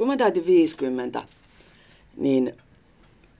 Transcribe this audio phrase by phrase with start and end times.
[0.00, 1.22] kun mä täytin 50,
[2.16, 2.56] niin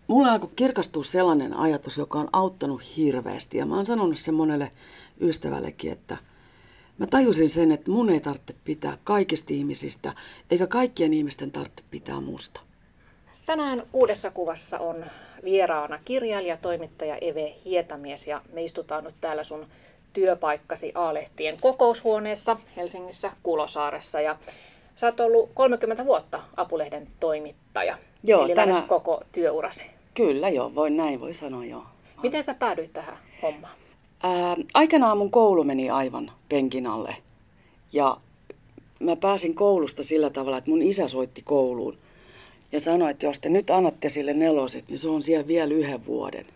[0.06, 3.58] mulla alkoi kirkastua sellainen ajatus, joka on auttanut hirveästi.
[3.58, 4.70] Ja mä oon sanonut sen monelle
[5.20, 6.16] ystävällekin, että
[6.98, 10.12] mä tajusin sen, että mun ei tarvitse pitää kaikista ihmisistä,
[10.50, 12.60] eikä kaikkien ihmisten tarvitse pitää musta.
[13.46, 15.04] Tänään uudessa kuvassa on
[15.44, 19.66] vieraana kirjailija, toimittaja Eve Hietamies ja me istutaan nyt täällä sun
[20.12, 24.36] työpaikkasi A-lehtien kokoushuoneessa Helsingissä Kulosaaressa ja
[25.00, 27.98] sä oot ollut 30 vuotta Apulehden toimittaja.
[28.22, 29.86] Joo, eli tänä- koko työurasi.
[30.14, 31.82] Kyllä joo, voi näin voi sanoa joo.
[32.22, 33.72] Miten sä päädyit tähän hommaan?
[34.22, 37.16] Ää, aikanaan mun koulu meni aivan penkin alle.
[37.92, 38.16] Ja
[38.98, 41.98] mä pääsin koulusta sillä tavalla, että mun isä soitti kouluun
[42.72, 46.06] ja sanoi, että jos te nyt annatte sille neloset, niin se on siellä vielä yhden
[46.06, 46.46] vuoden.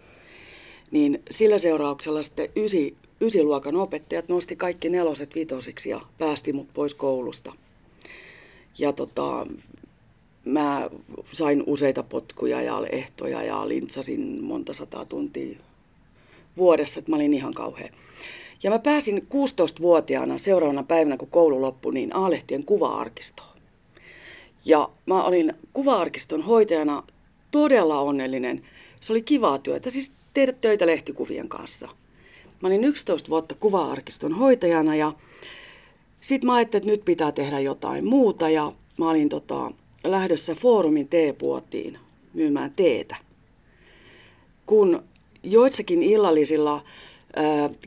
[0.91, 6.95] Niin sillä seurauksella sitten ysi, ysiluokan opettajat nosti kaikki neloset vitosiksi ja päästi mut pois
[6.95, 7.53] koulusta.
[8.79, 9.47] Ja tota,
[10.45, 10.91] mä
[11.33, 15.59] sain useita potkuja ja ehtoja ja lintsasin monta sataa tuntia
[16.57, 17.89] vuodessa, että mä olin ihan kauhea.
[18.63, 23.59] Ja mä pääsin 16-vuotiaana seuraavana päivänä, kun koulu loppui, niin A-lehtien kuva-arkistoon.
[24.65, 27.03] Ja mä olin kuva-arkiston hoitajana
[27.51, 28.63] todella onnellinen.
[29.01, 31.89] Se oli kivaa työtä, siis tehdä töitä lehtikuvien kanssa.
[32.61, 35.13] Mä olin 11 vuotta kuva-arkiston hoitajana ja
[36.25, 39.71] sitten mä ajattelin, että nyt pitää tehdä jotain muuta ja mä olin tota,
[40.05, 41.99] lähdössä foorumin teepuotiin
[42.35, 43.17] myymään teetä.
[44.67, 45.03] Kun
[45.43, 46.85] joissakin illallisilla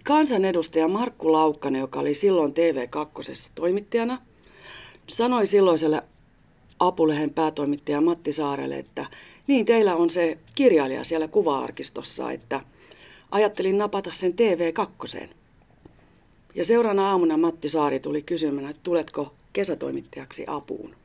[0.03, 4.21] kansanedustaja Markku Laukkanen, joka oli silloin TV2 toimittajana,
[5.07, 6.03] sanoi silloiselle
[6.79, 9.05] apulehen päätoimittaja Matti Saarelle, että
[9.47, 12.61] niin teillä on se kirjailija siellä kuva-arkistossa, että
[13.31, 15.27] ajattelin napata sen TV2.
[16.57, 20.95] Ja seuraavana aamuna Matti Saari tuli kysymään, että tuletko kesätoimittajaksi apuun.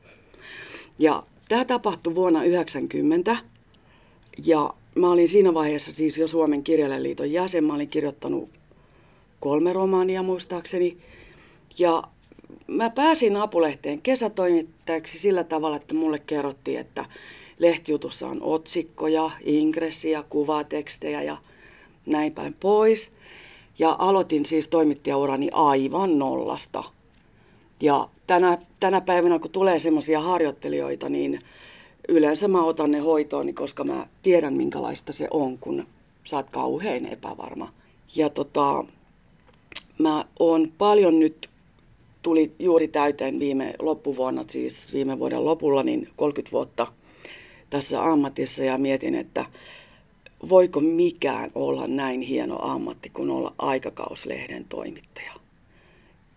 [0.99, 3.37] Ja tämä tapahtui vuonna 1990
[4.45, 7.63] ja mä olin siinä vaiheessa siis jo Suomen kirjailijaliiton jäsen.
[7.63, 8.49] Mä olin kirjoittanut
[9.39, 10.97] kolme romaania muistaakseni.
[11.77, 12.03] Ja
[12.67, 17.05] mä pääsin Apulehteen kesätoimittajaksi sillä tavalla, että mulle kerrottiin, että
[17.59, 21.37] lehtijutussa on otsikkoja, ingressiä, kuvatekstejä ja
[22.05, 23.11] näin päin pois.
[23.79, 26.83] Ja aloitin siis toimittajaurani aivan nollasta.
[27.81, 31.39] Ja tänä, tänä päivänä, kun tulee semmoisia harjoittelijoita, niin
[32.09, 35.87] yleensä mä otan ne hoitoon, koska mä tiedän, minkälaista se on, kun
[36.23, 37.73] sä oot kauhean epävarma.
[38.15, 38.85] Ja tota,
[39.97, 41.49] mä oon paljon nyt,
[42.21, 46.87] tuli juuri täyteen viime loppuvuonna, siis viime vuoden lopulla, niin 30 vuotta
[47.69, 49.45] tässä ammatissa ja mietin, että
[50.49, 55.33] voiko mikään olla näin hieno ammatti kuin olla aikakauslehden toimittaja.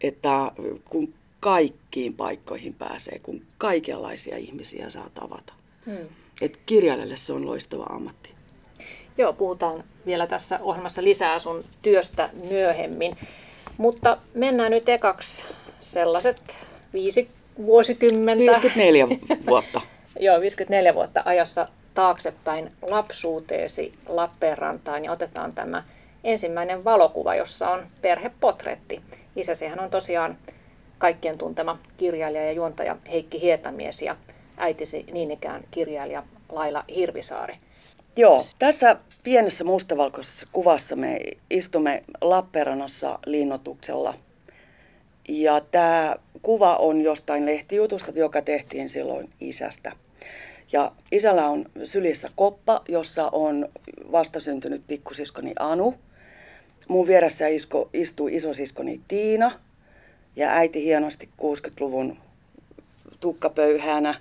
[0.00, 0.52] Että
[0.84, 5.52] kun kaikkiin paikkoihin pääsee, kun kaikenlaisia ihmisiä saa tavata.
[5.86, 6.08] Hmm.
[6.40, 8.30] Et kirjailijalle se on loistava ammatti.
[9.18, 13.16] Joo, puhutaan vielä tässä ohjelmassa lisää sun työstä myöhemmin.
[13.78, 15.44] Mutta mennään nyt ekaksi
[15.80, 17.28] sellaiset viisi
[17.58, 18.38] vuosikymmentä.
[18.38, 19.08] 54
[19.46, 19.80] vuotta.
[20.20, 25.84] Joo, 54 vuotta ajassa taaksepäin lapsuuteesi Lappeenrantaan ja otetaan tämä
[26.24, 29.02] ensimmäinen valokuva, jossa on perhepotretti.
[29.36, 30.36] Isäsihän on tosiaan
[30.98, 34.16] kaikkien tuntema kirjailija ja juontaja Heikki Hietamies ja
[34.56, 37.54] äitisi niin ikään kirjailija Laila Hirvisaari.
[38.16, 41.20] Joo, tässä pienessä mustavalkoisessa kuvassa me
[41.50, 44.14] istumme Lappeenrannassa linnoituksella.
[45.28, 49.92] Ja tämä kuva on jostain lehtijutusta, joka tehtiin silloin isästä.
[50.72, 53.68] Ja isällä on sylissä koppa, jossa on
[54.12, 55.94] vastasyntynyt pikkusiskoni Anu.
[56.88, 59.60] Mun vieressä isko, istuu isosiskoni Tiina
[60.36, 62.16] ja äiti hienosti 60-luvun
[63.20, 64.14] tukkapöyhänä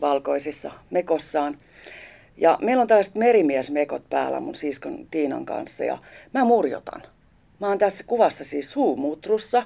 [0.00, 1.58] valkoisissa mekossaan.
[2.36, 5.98] Ja meillä on tällaiset merimiesmekot päällä mun siskon Tiinan kanssa ja
[6.34, 7.02] mä murjotan.
[7.60, 9.62] Mä oon tässä kuvassa siis suumutrussa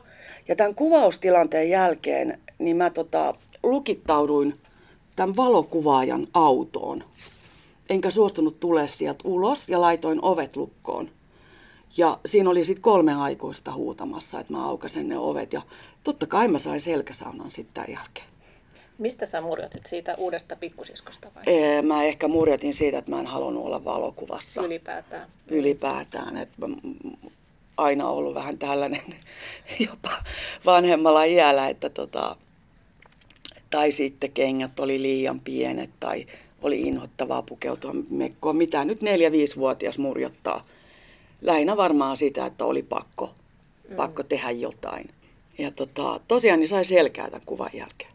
[0.48, 4.54] ja tämän kuvaustilanteen jälkeen niin mä tota, lukittauduin
[5.20, 7.04] tämän valokuvaajan autoon.
[7.90, 11.10] Enkä suostunut tulee sieltä ulos ja laitoin ovet lukkoon.
[11.96, 15.52] Ja siinä oli sitten kolme aikuista huutamassa, että mä aukasen ne ovet.
[15.52, 15.62] Ja
[16.04, 18.26] totta kai mä sain selkäsaunan sitten tämän jälkeen.
[18.98, 23.26] Mistä sä murjotit siitä uudesta pikkusiskosta vai Ee, Mä ehkä murjotin siitä, että mä en
[23.26, 25.28] halunnut olla valokuvassa ylipäätään?
[25.48, 26.36] ylipäätään.
[26.36, 26.76] Että mä
[27.76, 29.14] aina ollut vähän tällainen
[29.90, 30.10] jopa
[30.66, 32.36] vanhemmalla iällä, että tota,
[33.70, 36.26] tai sitten kengät oli liian pienet tai
[36.62, 38.56] oli inhottavaa pukeutua mekkoon.
[38.56, 40.66] Mitä nyt neljä-viisivuotias murjottaa?
[41.40, 43.34] Lähinnä varmaan sitä, että oli pakko,
[43.88, 43.96] mm.
[43.96, 45.04] pakko tehdä jotain.
[45.58, 48.10] Ja tota, tosiaan niin sai selkää tämän kuvan jälkeen.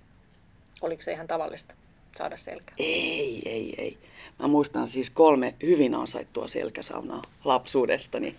[0.81, 1.73] Oliko se ihan tavallista?
[2.17, 2.75] saada selkää?
[2.79, 3.97] Ei, ei, ei.
[4.39, 8.35] Mä muistan siis kolme hyvin ansaittua selkäsaunaa lapsuudestani.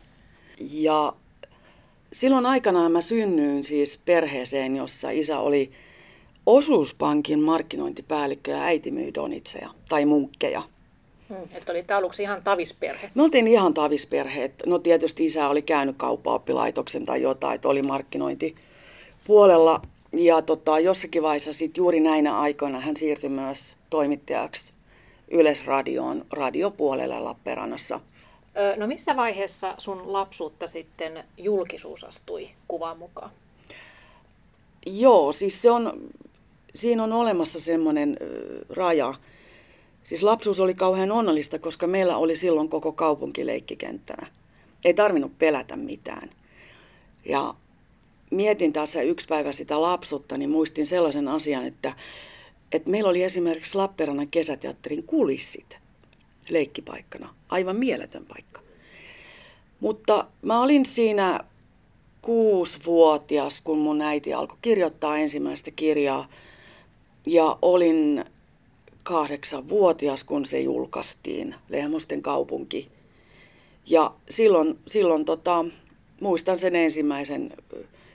[0.70, 1.12] Ja
[2.12, 5.72] silloin aikanaan mä synnyin siis perheeseen, jossa isä oli
[6.46, 10.62] osuuspankin markkinointipäällikkö ja äiti myi donitseja tai munkkeja.
[11.28, 13.10] Hmm, että oli aluksi ihan tavisperhe.
[13.14, 14.50] Me oltiin ihan tavisperhe.
[14.66, 19.82] No tietysti isä oli käynyt kauppaoppilaitoksen tai jotain, että oli markkinointipuolella.
[20.12, 24.72] Ja tota, jossakin vaiheessa sit juuri näinä aikoina hän siirtyi myös toimittajaksi
[25.30, 28.00] Yleisradioon radiopuolelle Lappeenrannassa.
[28.76, 33.30] No missä vaiheessa sun lapsuutta sitten julkisuus astui kuvan mukaan?
[34.86, 35.92] Joo, siis se on,
[36.76, 38.16] siinä on olemassa semmoinen
[38.68, 39.14] raja.
[40.04, 44.26] Siis lapsuus oli kauhean onnellista, koska meillä oli silloin koko kaupunki leikkikenttänä.
[44.84, 46.30] Ei tarvinnut pelätä mitään.
[47.24, 47.54] Ja
[48.30, 51.92] mietin tässä yksi päivä sitä lapsutta, niin muistin sellaisen asian, että,
[52.72, 55.78] että meillä oli esimerkiksi Lappeenrannan kesäteatterin kulissit
[56.48, 57.34] leikkipaikkana.
[57.48, 58.60] Aivan mieletön paikka.
[59.80, 61.40] Mutta mä olin siinä
[62.22, 66.28] kuusivuotias, kun mun äiti alkoi kirjoittaa ensimmäistä kirjaa.
[67.26, 68.24] Ja olin
[69.02, 72.88] kahdeksanvuotias, kun se julkaistiin, Lehmosten kaupunki.
[73.86, 75.64] Ja silloin, silloin tota,
[76.20, 77.52] muistan sen ensimmäisen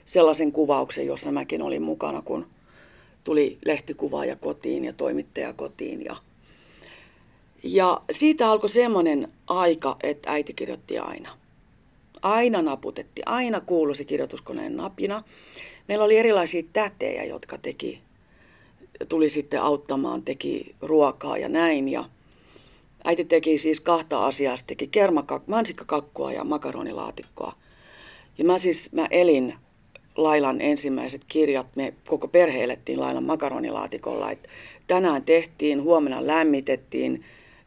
[0.04, 2.46] sellaisen kuvauksen, jossa mäkin olin mukana, kun
[3.24, 6.04] tuli lehtikuvaaja kotiin ja toimittaja kotiin.
[6.04, 6.16] Ja,
[7.62, 11.38] ja siitä alkoi semmoinen aika, että äiti kirjoitti aina.
[12.22, 15.22] Aina naputetti, aina kuului se kirjoituskoneen napina.
[15.88, 18.00] Meillä oli erilaisia tätejä, jotka teki,
[19.08, 21.88] tuli sitten auttamaan, teki ruokaa ja näin.
[21.88, 22.04] Ja
[23.04, 27.52] äiti teki siis kahta asiaa, se teki kermakak- mansikkakakkua ja makaronilaatikkoa.
[28.38, 29.54] Ja mä siis, mä elin
[30.16, 34.30] Lailan ensimmäiset kirjat, me koko perhe elettiin Lailan makaronilaatikolla.
[34.30, 34.48] Et
[34.86, 37.24] tänään tehtiin, huomenna lämmitettiin,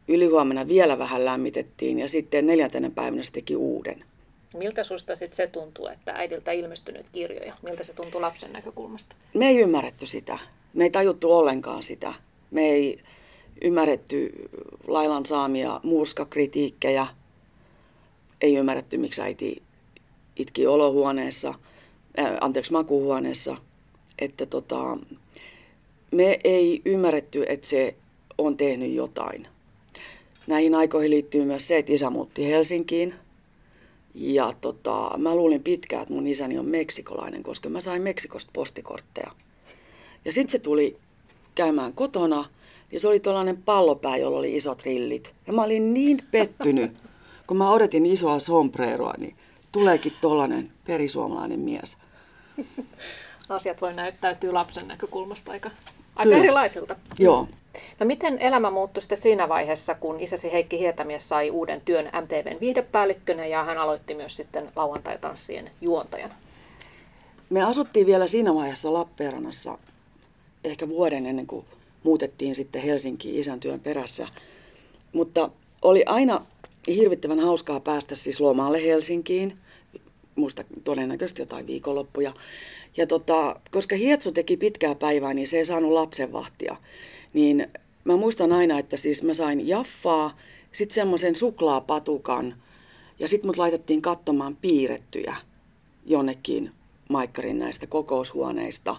[0.08, 4.04] ylihuomenna vielä vähän lämmitettiin ja sitten neljäntenä päivänä se teki uuden.
[4.56, 7.54] Miltä susta sitten se tuntuu, että äidiltä ilmestynyt kirjoja?
[7.62, 9.16] Miltä se tuntuu lapsen näkökulmasta?
[9.34, 10.38] Me ei ymmärretty sitä.
[10.76, 12.14] Me ei tajuttu ollenkaan sitä.
[12.50, 13.00] Me ei
[13.62, 14.32] ymmärretty
[14.86, 17.06] Lailan saamia murskakritiikkejä.
[18.40, 19.62] Ei ymmärretty, miksi äiti
[20.36, 21.54] itki olohuoneessa–
[22.18, 23.56] äh, anteeksi, makuuhuoneessa,
[24.18, 24.98] että tota,
[26.12, 27.94] me ei ymmärretty, että se
[28.38, 29.48] on tehnyt jotain.
[30.46, 33.14] Näihin aikoihin liittyy myös se, että isä muutti Helsinkiin.
[34.14, 39.30] Ja tota, mä luulin pitkään, että mun isäni on meksikolainen, koska mä sain Meksikosta postikortteja.
[40.26, 40.96] Ja sitten se tuli
[41.54, 42.44] käymään kotona,
[42.92, 45.32] ja se oli tuollainen pallopää, jolla oli isot rillit.
[45.46, 46.92] Ja mä olin niin pettynyt,
[47.46, 49.36] kun mä odotin isoa sombreroa, niin
[49.72, 51.96] tuleekin tollainen perisuomalainen mies.
[53.48, 55.70] Asiat voi näyttäytyä lapsen näkökulmasta aika,
[56.16, 56.96] aika erilaisilta.
[57.18, 57.48] Joo.
[58.00, 62.60] No miten elämä muuttui sitten siinä vaiheessa, kun isäsi Heikki Hietamies sai uuden työn MTVn
[62.60, 66.34] viihdepäällikkönä ja hän aloitti myös sitten lauantai-tanssien juontajana?
[67.50, 69.78] Me asuttiin vielä siinä vaiheessa Lappeenrannassa
[70.70, 71.66] ehkä vuoden ennen kuin
[72.02, 74.28] muutettiin sitten Helsinkiin isän työn perässä.
[75.12, 75.50] Mutta
[75.82, 76.46] oli aina
[76.88, 79.58] hirvittävän hauskaa päästä siis lomaalle Helsinkiin
[80.36, 82.32] muista todennäköisesti jotain viikonloppuja.
[82.96, 86.76] Ja tota, koska Hietsu teki pitkää päivää, niin se ei saanut lapsenvahtia.
[87.32, 87.68] Niin
[88.04, 90.38] mä muistan aina, että siis mä sain jaffaa,
[90.72, 92.54] sitten semmoisen suklaapatukan
[93.18, 95.36] ja sitten mut laitettiin katsomaan piirrettyjä
[96.06, 96.72] jonnekin
[97.08, 98.96] Maikkarin näistä kokoushuoneista.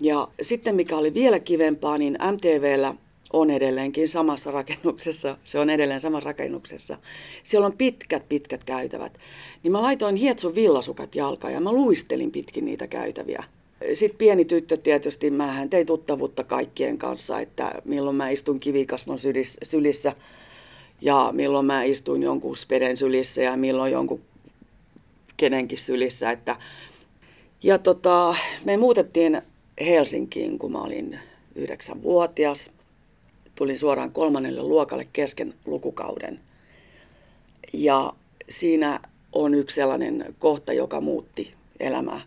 [0.00, 2.94] Ja sitten mikä oli vielä kivempaa, niin MTVllä
[3.32, 6.98] on edelleenkin samassa rakennuksessa, se on edelleen samassa rakennuksessa.
[7.42, 9.18] Siellä on pitkät, pitkät käytävät.
[9.62, 13.44] Niin mä laitoin hietsun villasukat jalkaan ja mä luistelin pitkin niitä käytäviä.
[13.94, 19.18] Sitten pieni tyttö tietysti, mä tein tuttavuutta kaikkien kanssa, että milloin mä istun kivikasvon
[19.62, 20.12] sylissä
[21.00, 24.20] ja milloin mä istuin jonkun speden sylissä ja milloin jonkun
[25.36, 26.30] kenenkin sylissä.
[26.30, 26.56] Että...
[27.62, 29.42] Ja tota, me muutettiin
[29.80, 31.18] Helsinkiin, kun mä olin
[31.54, 32.70] yhdeksänvuotias
[33.54, 36.40] tulin suoraan kolmannelle luokalle kesken lukukauden.
[37.72, 38.12] Ja
[38.48, 39.00] siinä
[39.32, 42.20] on yksi sellainen kohta, joka muutti elämää.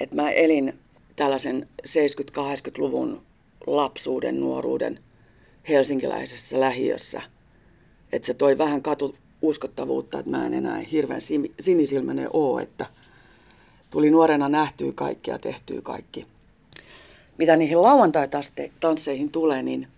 [0.00, 0.78] Et mä elin
[1.16, 3.22] tällaisen 70-80-luvun
[3.66, 5.00] lapsuuden, nuoruuden
[5.68, 7.22] helsinkiläisessä lähiössä.
[8.12, 11.20] Että se toi vähän katu uskottavuutta, että mä en enää hirveän
[11.60, 12.86] sinisilmäinen oo, että
[13.96, 16.26] tuli nuorena nähtyä kaikki ja tehtyä kaikki.
[17.38, 19.88] Mitä niihin lauantai-tansseihin tulee, niin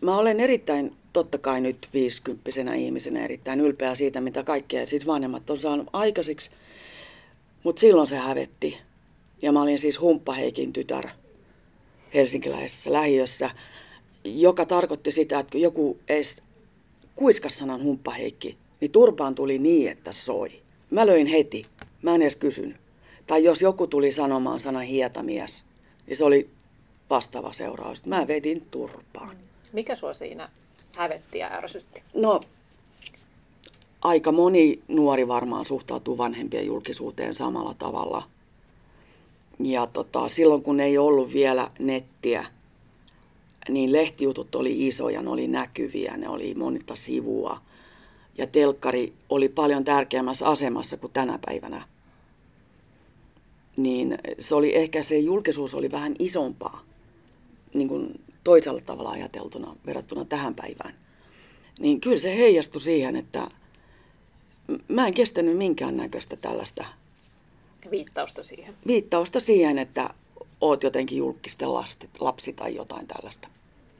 [0.00, 5.50] Mä olen erittäin, totta kai nyt viisikymppisenä ihmisenä erittäin ylpeä siitä, mitä kaikkea siis vanhemmat
[5.50, 6.50] on saanut aikaiseksi.
[7.62, 8.78] Mutta silloin se hävetti.
[9.42, 11.08] Ja mä olin siis Humppaheikin tytär
[12.14, 13.50] helsinkiläisessä lähiössä.
[14.24, 16.42] joka tarkoitti sitä, että kun joku edes
[17.16, 20.48] kuiskas sanan humppaheikki, niin turpaan tuli niin, että soi.
[20.90, 21.64] Mä löin heti.
[22.02, 22.81] Mä en edes kysynyt.
[23.26, 25.64] Tai jos joku tuli sanomaan sana hietamies,
[26.06, 26.50] niin se oli
[27.10, 28.06] vastaava seuraus.
[28.06, 29.36] Mä vedin turpaan.
[29.72, 30.48] Mikä sua siinä
[30.94, 32.02] hävetti ja ärsytti?
[32.14, 32.40] No,
[34.02, 38.22] aika moni nuori varmaan suhtautuu vanhempien julkisuuteen samalla tavalla.
[39.58, 42.46] Ja tota, silloin kun ei ollut vielä nettiä,
[43.68, 47.60] niin lehtijutut oli isoja, ne oli näkyviä, ne oli monta sivua.
[48.38, 51.82] Ja telkkari oli paljon tärkeämmässä asemassa kuin tänä päivänä.
[53.76, 56.84] Niin se oli ehkä se julkisuus oli vähän isompaa,
[57.74, 60.94] niin kuin toisella tavalla ajateltuna verrattuna tähän päivään.
[61.78, 63.48] Niin kyllä se heijastui siihen, että
[64.88, 66.84] mä en kestänyt minkäännäköistä tällaista
[67.90, 68.74] Viittausta siihen.
[68.86, 70.14] viittausta siihen, että
[70.60, 73.48] oot jotenkin julkisten lasti, lapsi tai jotain tällaista.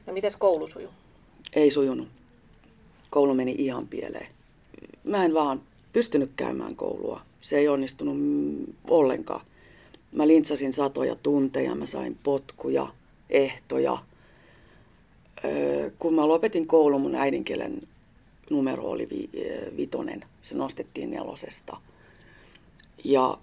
[0.05, 0.91] No mites koulu sujuu?
[1.53, 2.07] Ei sujunut.
[3.09, 4.27] Koulu meni ihan pieleen.
[5.03, 5.61] Mä en vaan
[5.93, 7.21] pystynyt käymään koulua.
[7.41, 8.17] Se ei onnistunut
[8.89, 9.45] ollenkaan.
[10.13, 12.87] Mä lintsasin satoja tunteja, mä sain potkuja,
[13.29, 13.97] ehtoja.
[15.99, 17.81] Kun mä lopetin koulun, mun äidinkielen
[18.49, 19.29] numero oli vi,
[19.77, 20.25] vitonen.
[20.41, 21.77] Se nostettiin nelosesta.
[23.03, 23.37] Ja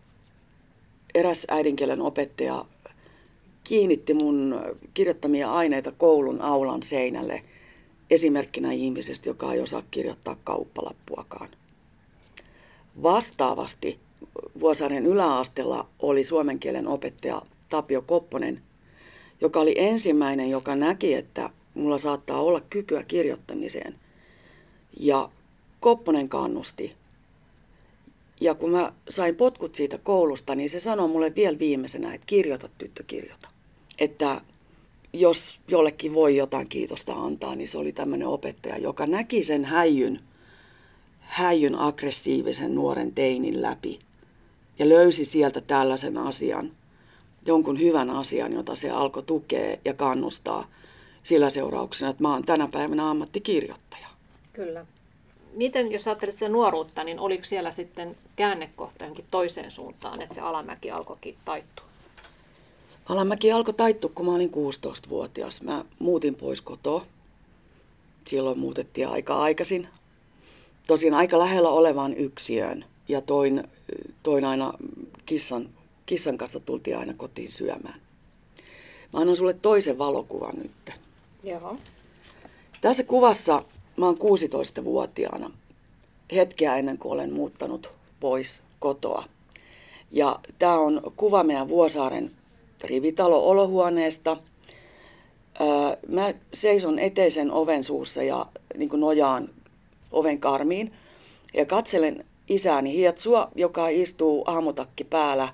[1.15, 2.65] eräs äidinkielen opettaja
[3.65, 4.61] kiinnitti mun
[4.95, 7.43] kirjoittamia aineita koulun aulan seinälle
[8.11, 11.49] esimerkkinä ihmisestä, joka ei osaa kirjoittaa kauppalappuakaan.
[13.03, 13.99] Vastaavasti
[14.61, 18.63] Vuosaaren yläasteella oli suomen kielen opettaja Tapio Kopponen,
[19.41, 23.95] joka oli ensimmäinen, joka näki, että mulla saattaa olla kykyä kirjoittamiseen.
[25.01, 25.31] Ja
[25.81, 26.93] Kopponen kannusti.
[28.41, 32.69] Ja kun mä sain potkut siitä koulusta, niin se sanoi mulle vielä viimeisenä, että kirjoita
[32.79, 33.49] tyttö, kirjoita.
[33.99, 34.41] Että
[35.13, 40.21] jos jollekin voi jotain kiitosta antaa, niin se oli tämmöinen opettaja, joka näki sen häijyn,
[41.21, 43.99] häijyn aggressiivisen nuoren teinin läpi
[44.81, 46.71] ja löysi sieltä tällaisen asian,
[47.47, 50.67] jonkun hyvän asian, jota se alkoi tukea ja kannustaa
[51.23, 54.09] sillä seurauksena, että mä oon tänä päivänä ammattikirjoittaja.
[54.53, 54.87] Kyllä.
[55.53, 60.41] Miten, jos ajattelet sitä nuoruutta, niin oliko siellä sitten käännekohta johonkin toiseen suuntaan, että se
[60.41, 61.85] alamäki alkoikin taittua?
[63.09, 65.63] Alamäki alkoi taittua, kun mä olin 16-vuotias.
[65.63, 67.07] Mä muutin pois kotoa.
[68.27, 69.89] Silloin muutettiin aika aikaisin.
[70.87, 72.85] Tosin aika lähellä olevaan yksiöön.
[73.09, 73.65] Ja toin,
[74.23, 74.73] toin aina
[75.27, 75.69] kissan,
[76.07, 78.01] kissan kanssa tultiin aina kotiin syömään.
[79.13, 80.93] Mä annan sulle toisen valokuvan nyt.
[81.45, 81.77] Joo.
[82.81, 83.65] Tässä kuvassa
[83.97, 85.51] mä oon 16-vuotiaana
[86.35, 89.25] hetkeä ennen kuin olen muuttanut pois kotoa.
[90.13, 92.31] Ja tämä on kuva meidän Vuosaaren
[92.85, 94.37] rivitalo-olohuoneesta.
[96.09, 99.49] Mä seison eteisen oven suussa ja niin nojaan
[100.13, 100.93] oven karmiin
[101.55, 105.49] ja katselen isääni Hietsua, joka istuu aamutakki päällä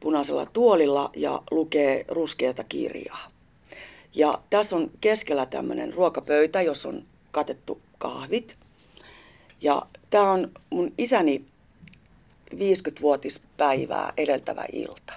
[0.00, 3.30] punaisella tuolilla ja lukee ruskeata kirjaa.
[4.14, 8.56] Ja tässä on keskellä tämmöinen ruokapöytä, jossa on katettu kahvit.
[9.60, 11.44] Ja tämä on mun isäni
[12.54, 15.12] 50-vuotispäivää edeltävä ilta.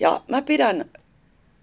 [0.00, 0.90] Ja mä pidän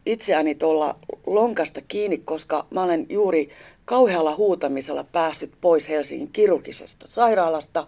[0.06, 3.50] itseäni tuolla lonkasta kiinni, koska mä olen juuri
[3.86, 7.88] kauhealla huutamisella päässyt pois Helsingin kirurgisesta sairaalasta.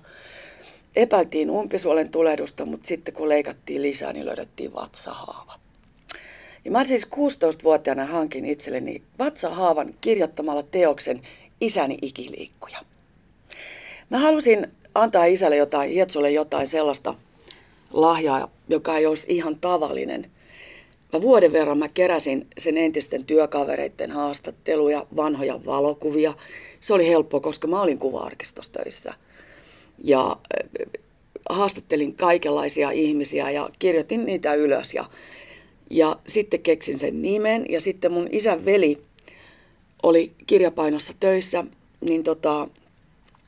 [0.95, 5.59] Epäiltiin umpisuolen tulehdusta, mutta sitten kun leikattiin lisää, niin löydettiin vatsahaava.
[6.65, 11.21] Ja mä siis 16-vuotiaana hankin itselleni vatsahaavan kirjoittamalla teoksen
[11.61, 12.79] Isäni ikiliikkuja.
[14.09, 17.15] Mä halusin antaa isälle jotain, Hietsulle jotain sellaista
[17.91, 20.31] lahjaa, joka ei olisi ihan tavallinen.
[21.13, 26.33] Mä vuoden verran mä keräsin sen entisten työkavereiden haastatteluja, vanhoja valokuvia.
[26.81, 29.13] Se oli helppo, koska mä olin kuva-arkistossa töissä.
[30.03, 30.37] Ja
[31.49, 34.93] haastattelin kaikenlaisia ihmisiä ja kirjoitin niitä ylös.
[34.93, 35.09] Ja,
[35.89, 39.01] ja sitten keksin sen nimen ja sitten mun isän veli
[40.03, 41.63] oli kirjapainossa töissä,
[42.01, 42.67] niin tota,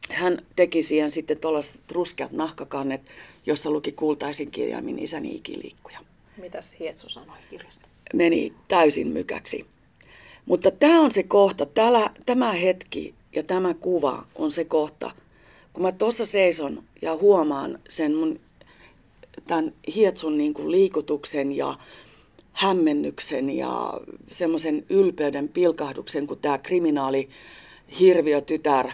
[0.09, 3.01] hän teki siihen sitten tuollaiset ruskeat nahkakannet,
[3.45, 5.99] jossa luki kultaisin kirjaimin isäni ikiliikkuja.
[6.37, 7.87] Mitäs Hietsu sanoi kirjasta?
[8.13, 9.65] Meni täysin mykäksi.
[10.45, 15.11] Mutta tämä on se kohta, täällä, tämä hetki ja tämä kuva on se kohta,
[15.73, 18.39] kun mä tuossa seison ja huomaan sen mun
[19.47, 21.77] tämän Hietsun niin kuin liikutuksen ja
[22.51, 23.99] hämmennyksen ja
[24.31, 27.29] semmoisen ylpeyden pilkahduksen, kun tämä kriminaali
[27.99, 28.89] hirviötytär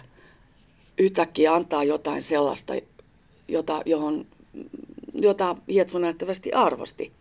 [0.98, 2.74] yhtäkkiä antaa jotain sellaista,
[3.48, 4.26] jota, johon,
[5.14, 7.12] jota Hietsu näyttävästi arvosti.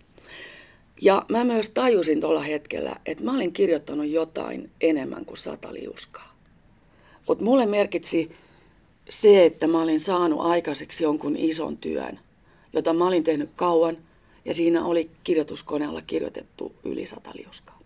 [1.01, 6.35] Ja mä myös tajusin tuolla hetkellä, että mä olin kirjoittanut jotain enemmän kuin sata liuskaa.
[7.27, 8.31] Mutta mulle merkitsi
[9.09, 12.19] se, että mä olin saanut aikaiseksi jonkun ison työn,
[12.73, 13.97] jota mä olin tehnyt kauan,
[14.45, 17.79] ja siinä oli kirjoituskoneella kirjoitettu yli sata liuskaa.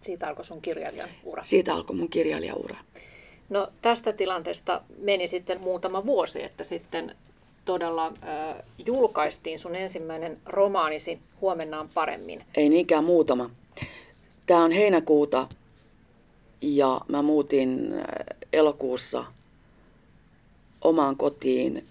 [0.00, 1.44] Siitä alkoi sun kirjailijan ura.
[1.44, 2.76] Siitä alkoi mun kirjailijaura.
[3.48, 7.16] No tästä tilanteesta meni sitten muutama vuosi, että sitten
[7.64, 12.44] todella äh, julkaistiin sun ensimmäinen romaanisi Huomennaan paremmin.
[12.54, 13.50] Ei niinkään muutama.
[14.46, 15.48] Tämä on heinäkuuta
[16.60, 17.94] ja mä muutin
[18.52, 19.24] elokuussa
[20.82, 21.84] omaan kotiin.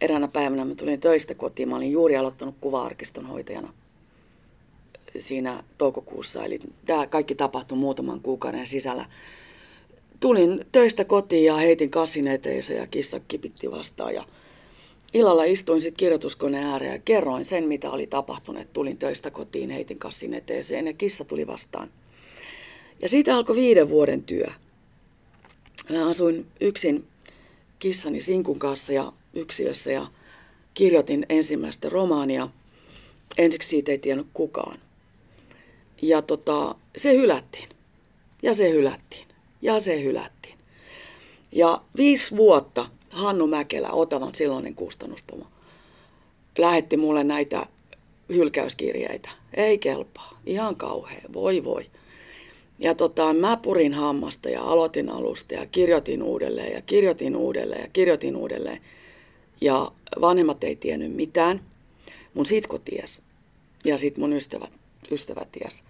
[0.00, 1.68] Eräänä päivänä mä tulin töistä kotiin.
[1.68, 3.72] Mä olin juuri aloittanut kuva-arkiston hoitajana
[5.18, 6.44] siinä toukokuussa.
[6.44, 9.04] Eli tämä kaikki tapahtui muutaman kuukauden sisällä.
[10.20, 14.14] Tulin töistä kotiin ja heitin kassin eteeseen ja kissa kipitti vastaan.
[14.14, 14.24] Ja
[15.14, 18.72] illalla istuin sitten kirjoituskoneen ääreen ja kerroin sen, mitä oli tapahtunut.
[18.72, 21.90] Tulin töistä kotiin, heitin kassin eteeseen ja kissa tuli vastaan.
[23.02, 24.46] Ja siitä alkoi viiden vuoden työ.
[25.90, 27.04] Mä asuin yksin
[27.78, 30.06] kissani Sinkun kanssa ja yksiössä ja
[30.74, 32.48] kirjoitin ensimmäistä romaania.
[33.38, 34.78] Ensiksi siitä ei tiennyt kukaan.
[36.02, 37.68] Ja tota, se hylättiin.
[38.42, 39.26] Ja se hylättiin.
[39.62, 40.58] Ja se hylättiin.
[41.52, 45.46] Ja viisi vuotta Hannu Mäkelä, Otavan silloinen kustannuspomo,
[46.58, 47.66] lähetti mulle näitä
[48.28, 49.28] hylkäyskirjeitä.
[49.54, 50.40] Ei kelpaa.
[50.46, 51.22] Ihan kauhea.
[51.32, 51.86] Voi voi.
[52.78, 57.88] Ja tota, mä purin hammasta ja aloitin alusta ja kirjoitin uudelleen ja kirjoitin uudelleen ja
[57.92, 58.80] kirjoitin uudelleen.
[59.60, 61.60] Ja vanhemmat ei tiennyt mitään.
[62.34, 63.22] Mun sitko ties.
[63.84, 64.72] Ja sit mun ystävät,
[65.10, 65.84] ystävät ties.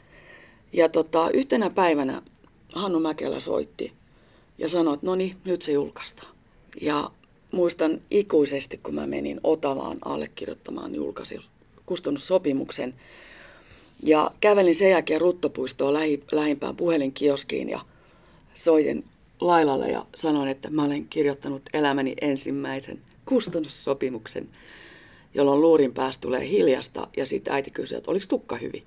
[0.73, 2.23] Ja tota, yhtenä päivänä
[2.73, 3.93] Hannu Mäkelä soitti
[4.59, 6.35] ja sanoi, että no niin, nyt se julkaistaan.
[6.81, 7.11] Ja
[7.53, 11.41] muistan ikuisesti, kun mä menin Otavaan allekirjoittamaan julkaisin
[11.87, 12.95] kustannussopimuksen.
[14.03, 17.81] Ja kävelin sen jälkeen Ruttopuistoon lähi, lähimpään puhelinkioskiin ja
[18.55, 19.05] soitin
[19.41, 24.49] Lailalle ja sanoin, että mä olen kirjoittanut elämäni ensimmäisen kustannussopimuksen,
[25.35, 28.83] jolloin luurin päästä tulee hiljasta ja sitten äiti kysyi, että oliko tukka hyvin?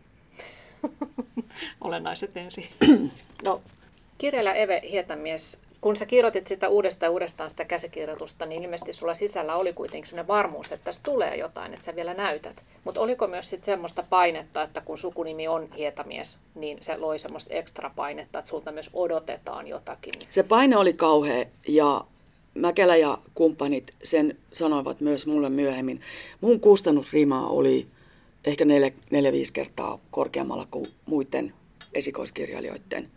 [1.81, 2.67] Olennaiset ensin.
[3.45, 3.61] no,
[4.17, 9.55] kirjailija Eve Hietamies kun sä kirjoitit sitä uudestaan uudestaan sitä käsikirjoitusta, niin ilmeisesti sulla sisällä
[9.55, 12.61] oli kuitenkin sellainen varmuus, että tässä tulee jotain, että sä vielä näytät.
[12.83, 17.53] Mutta oliko myös sitten semmoista painetta, että kun sukunimi on Hietamies, niin se loi semmoista
[17.53, 20.13] ekstra painetta, että sulta myös odotetaan jotakin?
[20.29, 22.03] Se paine oli kauhea ja
[22.53, 26.01] Mäkelä ja kumppanit sen sanoivat myös mulle myöhemmin.
[26.41, 27.87] Mun kustannusrima oli
[28.45, 28.67] ehkä 4-5
[29.53, 31.53] kertaa korkeammalla kuin muiden
[31.93, 33.09] esikoiskirjailijoiden.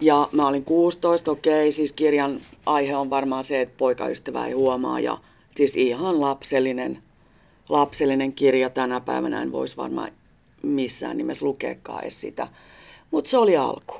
[0.00, 5.00] Ja mä olin 16, okei, siis kirjan aihe on varmaan se, että poikaystävä ei huomaa
[5.00, 5.18] ja
[5.56, 6.98] siis ihan lapsellinen,
[7.68, 10.12] lapsellinen kirja tänä päivänä en voisi varmaan
[10.62, 12.48] missään nimessä lukeekaan edes sitä.
[13.10, 13.94] Mutta se oli alku.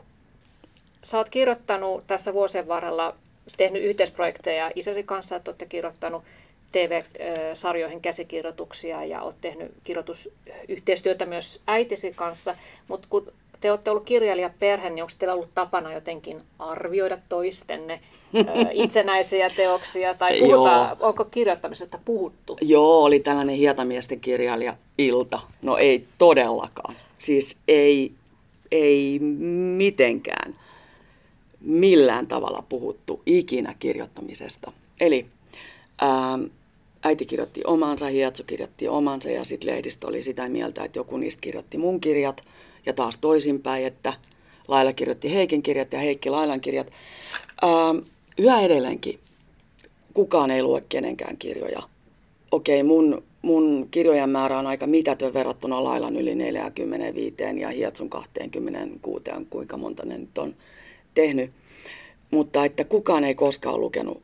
[1.02, 3.14] Sä oot kirjoittanut tässä vuosien varrella,
[3.56, 6.22] tehnyt yhteisprojekteja isäsi kanssa, että olette kirjoittanut
[6.72, 12.56] TV-sarjoihin käsikirjoituksia ja olet tehnyt kirjoitusyhteistyötä myös äitisi kanssa,
[12.88, 13.32] mutta kun
[13.64, 18.00] te olette ollut kirjailijaperhe, niin onko teillä ollut tapana jotenkin arvioida toistenne
[18.84, 20.14] itsenäisiä teoksia?
[20.14, 22.58] Tai puhutaan, onko kirjoittamisesta puhuttu?
[22.60, 25.40] Joo, oli tällainen hietamiesten kirjailija ilta.
[25.62, 26.94] No ei todellakaan.
[27.18, 28.12] Siis ei,
[28.70, 29.18] ei
[29.76, 30.56] mitenkään
[31.60, 34.72] millään tavalla puhuttu ikinä kirjoittamisesta.
[35.00, 35.26] Eli
[36.00, 36.38] ää,
[37.04, 41.40] äiti kirjoitti omansa, Hiatso kirjoitti omansa ja sitten lehdistö oli sitä mieltä, että joku niistä
[41.40, 42.42] kirjoitti mun kirjat–
[42.86, 44.12] ja taas toisinpäin, että
[44.68, 46.86] Laila kirjoitti Heikin kirjat ja Heikki Lailan kirjat.
[47.62, 47.70] Ää,
[48.38, 49.18] yhä edelleenkin
[50.14, 51.82] kukaan ei lue kenenkään kirjoja.
[52.50, 59.24] Okei, mun, mun kirjojen määrä on aika mitätön verrattuna Lailan yli 45 ja Hietsun 26,
[59.50, 60.54] kuinka monta ne nyt on
[61.14, 61.50] tehnyt.
[62.30, 64.22] Mutta että kukaan ei koskaan lukenut.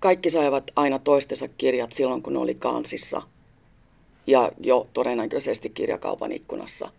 [0.00, 3.22] Kaikki saivat aina toistensa kirjat silloin, kun ne oli kansissa
[4.26, 6.90] ja jo todennäköisesti kirjakaupan ikkunassa.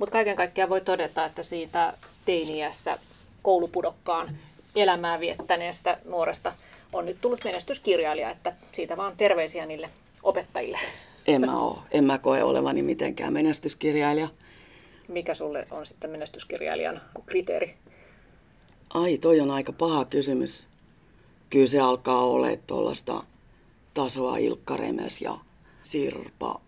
[0.00, 2.98] Mutta kaiken kaikkiaan voi todeta, että siitä teiniässä
[3.42, 4.36] koulupudokkaan
[4.76, 6.52] elämää viettäneestä nuoresta
[6.92, 9.90] on nyt tullut menestyskirjailija, että siitä vaan terveisiä niille
[10.22, 10.78] opettajille.
[11.26, 11.82] En mä oo.
[11.90, 14.28] En mä koe olevani mitenkään menestyskirjailija.
[15.08, 17.74] Mikä sulle on sitten menestyskirjailijan kriteeri?
[18.94, 20.68] Ai, toi on aika paha kysymys.
[21.50, 23.24] Kyllä se alkaa olla tuollaista
[23.94, 25.38] tasoa Ilkka Remes ja
[25.82, 26.60] Sirpa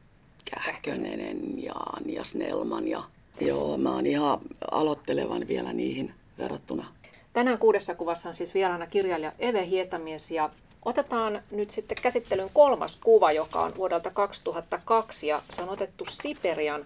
[0.44, 3.02] Kähkönen ja Anja Snellman ja
[3.40, 4.38] Joo, mä oon ihan
[4.70, 6.86] aloittelevan vielä niihin verrattuna.
[7.32, 10.50] Tänään kuudessa kuvassa on siis vieraana kirjailija Eve Hietamies ja
[10.84, 16.84] otetaan nyt sitten käsittelyyn kolmas kuva, joka on vuodelta 2002 ja se on otettu Siperian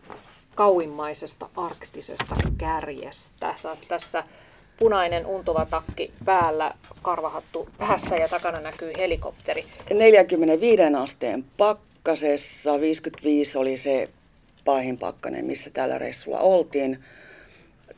[0.55, 3.55] kauimmaisesta arktisesta kärjestä.
[3.57, 4.25] Sä oot tässä
[4.79, 9.65] punainen untuva takki päällä, karvahattu päässä ja takana näkyy helikopteri.
[9.95, 14.09] 45 asteen pakkasessa, 55 oli se
[14.67, 16.99] pahin pakkanen, missä tällä reissulla oltiin.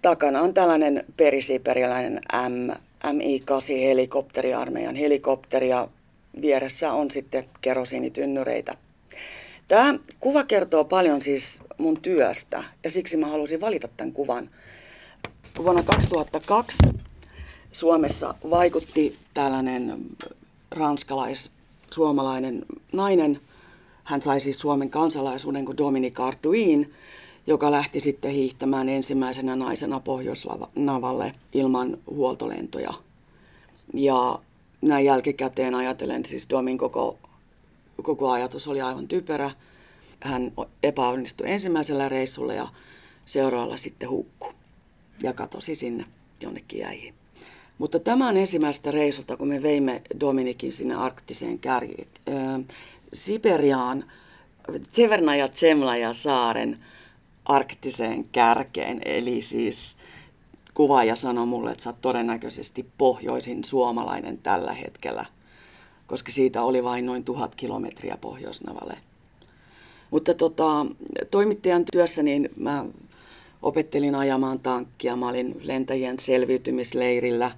[0.03, 2.71] Takana on tällainen perisiperialainen M,
[3.13, 5.89] MI-8 helikopteri, armeijan helikopteri ja
[6.41, 8.77] vieressä on sitten kerosiinitynnyreitä.
[9.69, 14.51] Tämä kuva kertoo paljon siis mun työstä ja siksi mä halusin valita tämän kuvan.
[15.59, 16.79] Vuonna 2002
[17.73, 20.01] Suomessa vaikutti tällainen
[20.71, 23.41] ranskalais-suomalainen nainen.
[24.09, 26.93] Hän sai siis Suomen kansalaisuuden kuin Dominique Arduin,
[27.47, 32.95] joka lähti sitten hiihtämään ensimmäisenä naisena Pohjoisnavalle ilman huoltolentoja.
[33.95, 34.39] Ja
[34.83, 37.19] näin jälkikäteen ajatellen, siis Domin koko,
[38.03, 39.51] koko ajatus oli aivan typerä.
[40.21, 42.69] Hän epäonnistui ensimmäisellä reissulla ja
[43.27, 44.47] seuraavalla sitten hukku
[45.23, 46.05] ja katosi sinne
[46.41, 47.15] jonnekin jäihin.
[47.79, 52.09] Mutta tämä ensimmäistä reisulta, kun me veimme Dominikin sinne arktiseen kärjiin.
[53.13, 54.05] Siberiaan,
[54.91, 56.79] Severna ja Tsemlaja saaren
[57.45, 59.97] arktiseen kärkeen, eli siis
[60.75, 65.25] kuvaaja sanoi mulle, että sä oot todennäköisesti pohjoisin suomalainen tällä hetkellä,
[66.07, 68.99] koska siitä oli vain noin tuhat kilometriä Pohjoisnavalle.
[70.11, 70.87] Mutta tota,
[71.31, 72.85] toimittajan työssä niin mä
[73.63, 75.17] opettelin ajamaan tankkia.
[75.17, 77.51] Mä olin lentäjien selviytymisleirillä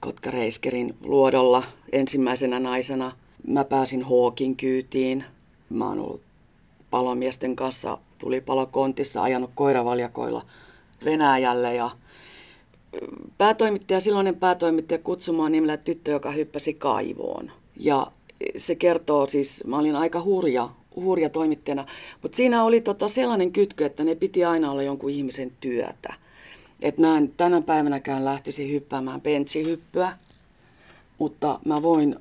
[0.00, 3.12] Kotka-Reiskerin luodolla ensimmäisenä naisena.
[3.46, 5.24] Mä pääsin Hookin kyytiin.
[5.70, 6.20] Mä oon ollut
[6.90, 10.46] palomiesten kanssa, tuli palokontissa, ajanut koiravaljakoilla
[11.04, 11.90] Venäjälle ja
[13.38, 17.52] päätoimittaja, silloinen päätoimittaja kutsumaan nimellä tyttö, joka hyppäsi kaivoon.
[17.76, 18.06] Ja
[18.56, 21.86] se kertoo siis, mä olin aika hurja, hurja toimittajana,
[22.22, 26.14] mutta siinä oli tota sellainen kytky, että ne piti aina olla jonkun ihmisen työtä.
[26.82, 30.12] että mä en tänä päivänäkään lähtisi hyppäämään benchihyppyä,
[31.18, 32.16] mutta mä voin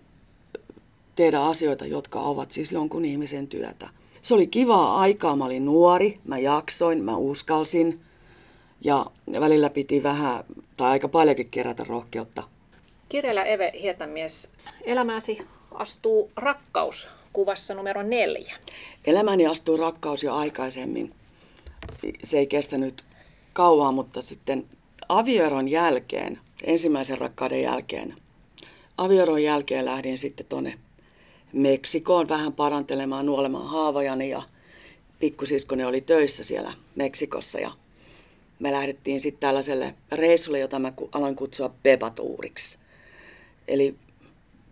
[1.20, 3.90] tehdä asioita, jotka ovat siis jonkun ihmisen työtä.
[4.22, 8.00] Se oli kivaa aikaa, mä olin nuori, mä jaksoin, mä uskalsin
[8.82, 9.06] ja
[9.40, 10.44] välillä piti vähän
[10.78, 12.44] tai aika paljonkin kerätä rohkeutta.
[13.10, 14.50] Kirjailija Eve Hietamies,
[14.84, 18.56] elämäsi astuu rakkaus kuvassa numero neljä.
[19.06, 21.14] Elämäni astuu rakkaus jo aikaisemmin.
[22.24, 23.04] Se ei kestänyt
[23.54, 24.66] kauan, mutta sitten
[25.10, 28.16] avioeron jälkeen, ensimmäisen rakkauden jälkeen,
[28.98, 30.80] avioeron jälkeen lähdin sitten tuonne
[31.54, 34.42] Meksikoon vähän parantelemaan, nuolemaan haavojani ja
[35.20, 37.72] pikkusiskoni oli töissä siellä Meksikossa ja
[38.60, 42.78] me lähdettiin sitten tällaiselle reissulle, jota mä aloin kutsua Pepatuuriksi.
[43.68, 43.96] Eli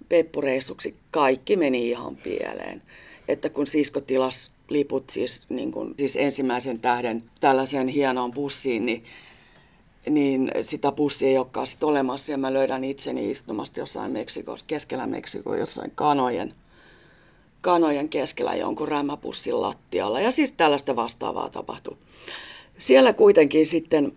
[0.10, 2.82] peppureissuksi kaikki meni ihan pieleen.
[3.28, 9.04] Että kun sisko tilas liput siis, niin kun, siis ensimmäisen tähden tällaiseen hienoon bussiin, niin,
[10.10, 12.32] niin sitä bussia ei olekaan sit olemassa.
[12.32, 16.54] Ja mä löydän itseni istumasta jossain Meksikossa, keskellä Meksikoa, jossain kanojen,
[17.62, 20.22] kanojen keskellä jonkun rämäpussin lattialla.
[20.22, 21.98] Ja siis tällaista vastaavaa tapahtui.
[22.78, 24.14] Siellä kuitenkin sitten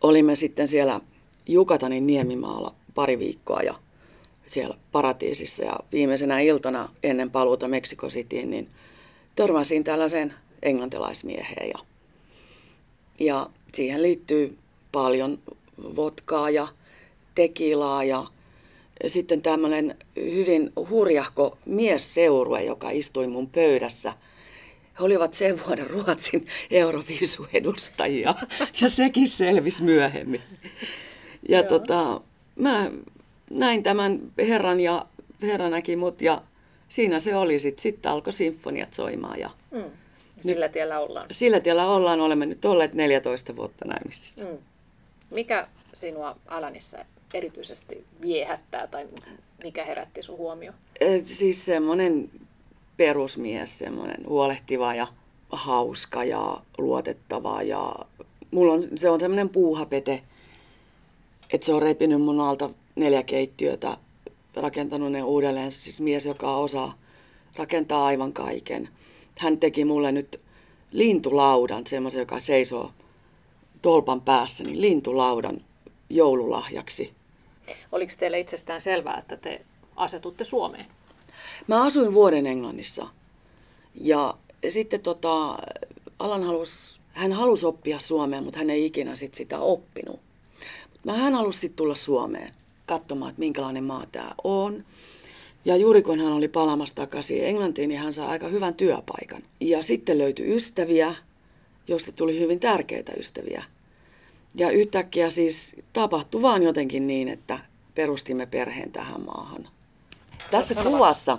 [0.00, 1.00] olimme sitten siellä
[1.46, 3.74] Jukatanin Niemimaalla pari viikkoa ja
[4.46, 8.68] siellä paratiisissa ja viimeisenä iltana ennen paluuta Meksiko Cityin, niin
[9.36, 11.78] törmäsin tällaisen englantilaismieheen ja,
[13.20, 14.58] ja siihen liittyy
[14.92, 15.38] paljon
[15.96, 16.68] vodkaa ja
[17.34, 18.26] tekilaa ja
[19.06, 24.12] sitten tämmöinen hyvin hurjahko miesseurue, joka istui mun pöydässä–
[25.00, 28.34] he olivat sen vuoden Ruotsin Euroviisu-edustajia
[28.80, 30.42] ja sekin selvisi myöhemmin.
[31.48, 31.68] Ja Joo.
[31.68, 32.20] tota,
[32.56, 32.90] mä
[33.50, 35.06] näin tämän herran ja
[35.42, 36.42] herra näki mut ja
[36.88, 37.82] siinä se oli sitten.
[37.82, 39.84] Sitten alkoi sinfoniat soimaan ja mm.
[40.40, 41.26] Sillä nyt, tiellä ollaan.
[41.32, 44.44] Sillä tiellä ollaan, olemme nyt olleet 14 vuotta naimisissa.
[44.44, 44.58] Mm.
[45.30, 46.98] Mikä sinua Alanissa
[47.34, 49.06] erityisesti viehättää tai
[49.64, 50.72] mikä herätti sun huomio?
[51.24, 52.30] Siis semmoinen
[52.96, 55.06] perusmies, semmoinen huolehtiva ja
[55.52, 57.94] hauska ja luotettava ja
[58.50, 60.22] mulla on, se on semmoinen puuhapete,
[61.52, 63.96] että se on repinyt mun alta neljä keittiötä,
[64.56, 66.98] rakentanut ne uudelleen, siis mies, joka osaa
[67.56, 68.88] rakentaa aivan kaiken.
[69.38, 70.40] Hän teki mulle nyt
[70.92, 72.92] lintulaudan, semmoisen, joka seisoo
[73.82, 75.60] tolpan päässä, niin lintulaudan
[76.10, 77.12] joululahjaksi.
[77.92, 79.60] Oliko teille itsestään selvää, että te
[79.96, 80.86] asetutte Suomeen?
[81.66, 83.06] Mä asuin vuoden Englannissa
[83.94, 84.34] ja
[84.68, 85.58] sitten tota,
[86.18, 90.20] Alan halus, hän halusi oppia suomea, mutta hän ei ikinä sit sitä oppinut.
[91.04, 92.54] Mä hän halusi sitten tulla Suomeen
[92.86, 94.84] katsomaan, että minkälainen maa tämä on.
[95.64, 99.42] Ja juuri kun hän oli palamassa takaisin Englantiin, niin hän sai aika hyvän työpaikan.
[99.60, 101.14] Ja sitten löytyi ystäviä,
[101.88, 103.64] josta tuli hyvin tärkeitä ystäviä.
[104.54, 107.58] Ja yhtäkkiä siis tapahtui vaan jotenkin niin, että
[107.94, 109.68] perustimme perheen tähän maahan.
[110.50, 111.38] Tässä kuvassa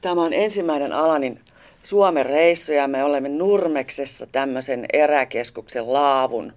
[0.00, 1.40] tämä on ensimmäinen Alanin
[1.82, 6.52] Suomen reissu ja me olemme Nurmeksessa tämmöisen eräkeskuksen laavun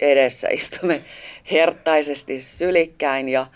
[0.00, 0.48] edessä.
[0.58, 1.04] Istumme
[1.50, 3.46] hertaisesti sylikkäin ja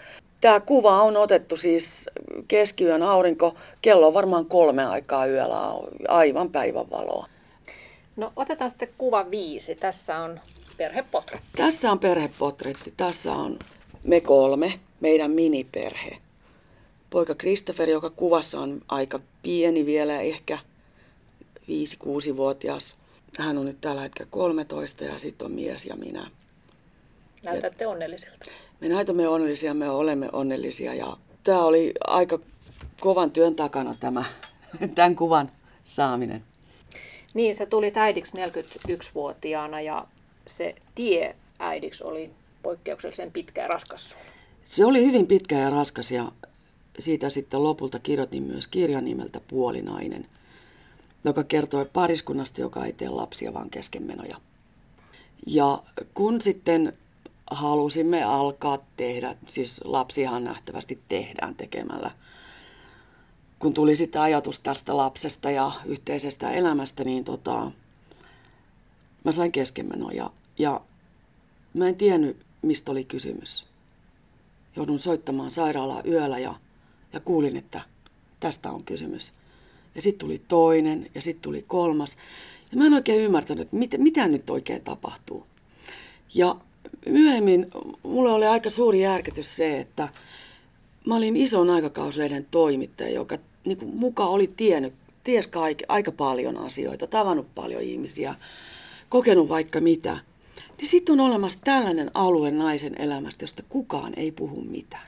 [0.40, 2.11] tämä kuva on otettu siis
[2.48, 3.55] keskiyön aurinko.
[3.83, 5.59] Kello on varmaan kolme aikaa yöllä,
[6.09, 7.27] aivan päivänvaloa.
[8.16, 9.75] No otetaan sitten kuva viisi.
[9.75, 10.40] Tässä on
[10.77, 11.48] perhepotretti.
[11.57, 12.94] Tässä on perhepotretti.
[12.96, 13.59] Tässä on
[14.05, 16.18] me kolme, meidän miniperhe.
[17.11, 20.59] Poika Christopher, joka kuvassa on aika pieni vielä, ehkä
[21.62, 22.96] 5-6-vuotias.
[23.38, 26.31] Hän on nyt tällä hetkellä 13 ja sitten on mies ja minä.
[27.42, 28.51] Näytätte onnellisilta.
[28.81, 32.38] Me näytämme onnellisia, me olemme onnellisia ja tämä oli aika
[33.01, 34.25] kovan työn takana tämä,
[34.94, 35.53] tämän kuvan
[35.85, 36.44] saaminen.
[37.35, 40.07] Niin, se tuli äidiksi 41-vuotiaana ja
[40.47, 42.31] se tie äidiksi oli
[42.62, 44.16] poikkeuksellisen pitkä ja raskas
[44.64, 46.33] Se oli hyvin pitkä ja raskas ja
[46.99, 50.27] siitä sitten lopulta kirjoitin myös kirjan nimeltä Puolinainen,
[51.25, 54.37] joka kertoi pariskunnasta, joka ei tee lapsia, vaan keskenmenoja.
[55.47, 55.83] Ja
[56.14, 56.92] kun sitten
[57.51, 62.11] halusimme alkaa tehdä, siis lapsihan nähtävästi tehdään tekemällä,
[63.62, 67.70] kun tuli sitten ajatus tästä lapsesta ja yhteisestä elämästä, niin tota,
[69.25, 70.81] mä sain keskenmenoja ja, ja
[71.75, 73.66] mä en tiennyt, mistä oli kysymys.
[74.77, 76.55] Joudun soittamaan sairaalaa yöllä ja,
[77.12, 77.81] ja kuulin, että
[78.40, 79.33] tästä on kysymys.
[79.94, 82.16] Ja sitten tuli toinen ja sitten tuli kolmas.
[82.72, 85.46] Ja mä en oikein ymmärtänyt, mit, mitä nyt oikein tapahtuu.
[86.35, 86.57] Ja
[87.07, 87.70] myöhemmin
[88.03, 90.09] mulle oli aika suuri järkytys se, että
[91.07, 94.94] mä olin ison aikakauslehden toimittaja, joka niin kuin muka oli tiennyt,
[95.25, 98.35] ties kaikki, aika paljon asioita, tavannut paljon ihmisiä,
[99.09, 100.18] kokenut vaikka mitä.
[100.79, 105.07] Niin sitten on olemassa tällainen alue naisen elämästä, josta kukaan ei puhu mitään.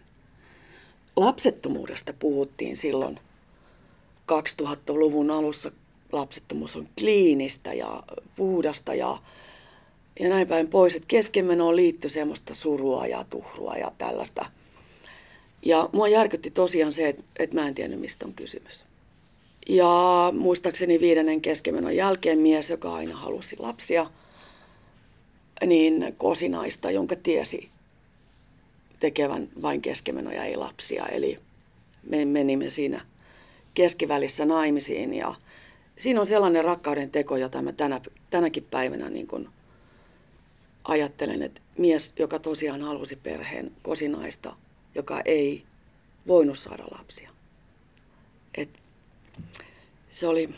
[1.16, 3.20] Lapsettomuudesta puhuttiin silloin
[4.32, 5.72] 2000-luvun alussa.
[6.12, 8.02] Lapsettomuus on kliinistä ja
[8.36, 9.18] puhdasta ja,
[10.20, 10.94] ja näin päin pois.
[10.96, 14.46] Että keskenmenoon liittyy semmoista surua ja tuhrua ja tällaista.
[15.64, 18.84] Ja mua järkytti tosiaan se, että, että mä en tiennyt, mistä on kysymys.
[19.68, 24.06] Ja muistaakseni viidennen keskenmenon jälkeen mies, joka aina halusi lapsia,
[25.66, 27.68] niin kosinaista, jonka tiesi
[29.00, 31.06] tekevän vain keskemenoja, ei lapsia.
[31.06, 31.38] Eli
[32.02, 33.06] me menimme siinä
[33.74, 35.34] keskivälissä naimisiin ja
[35.98, 38.00] siinä on sellainen rakkauden teko, jota mä tänä,
[38.30, 39.48] tänäkin päivänä niin kuin
[40.84, 44.56] ajattelen, että mies, joka tosiaan halusi perheen kosinaista,
[44.94, 45.64] joka ei
[46.26, 47.30] voinut saada lapsia.
[48.54, 48.68] Et
[50.10, 50.54] se, oli,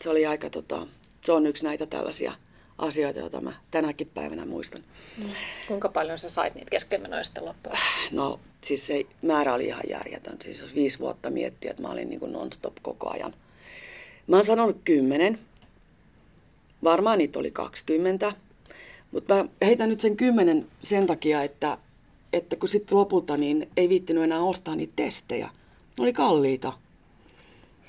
[0.00, 0.86] se oli aika, tota,
[1.24, 2.32] se on yksi näitä tällaisia
[2.78, 4.82] asioita, joita mä tänäkin päivänä muistan.
[5.16, 5.28] Mm.
[5.68, 7.76] Kuinka paljon sä sait niitä keskenmenoja sitten loppuun?
[8.10, 10.36] No siis se määrä oli ihan järjetön.
[10.42, 13.34] Siis jos viisi vuotta miettiä, että mä olin niin non-stop koko ajan.
[14.26, 15.38] Mä oon sanonut kymmenen.
[16.84, 18.32] Varmaan niitä oli 20.
[19.12, 21.78] Mutta mä heitän nyt sen kymmenen sen takia, että,
[22.34, 25.46] että kun sitten lopulta niin ei viittinyt enää ostaa niitä testejä.
[25.98, 26.72] Ne oli kalliita.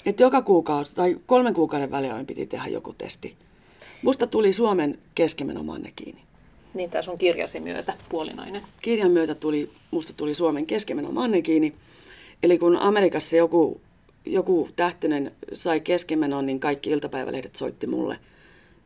[0.06, 3.36] Että joka kuukausi tai kolmen kuukauden välein piti tehdä joku testi.
[4.02, 6.22] Musta tuli Suomen keskimenomanne kiinni.
[6.74, 8.62] Niin, tämä sun kirjasi myötä, puolinainen.
[8.82, 11.74] Kirjan myötä tuli, musta tuli Suomen keskimenomanne kiinni.
[12.44, 13.82] Eli kun Amerikassa joku,
[14.26, 18.20] joku tähtinen sai keskimenon, niin kaikki iltapäivälehdet soitti mulle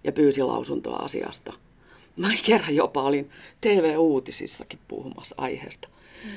[0.03, 1.53] ja pyysi lausuntoa asiasta.
[2.19, 3.29] Mä kerran jopa olin
[3.61, 5.87] TV-uutisissakin puhumassa aiheesta.
[6.23, 6.29] Mm.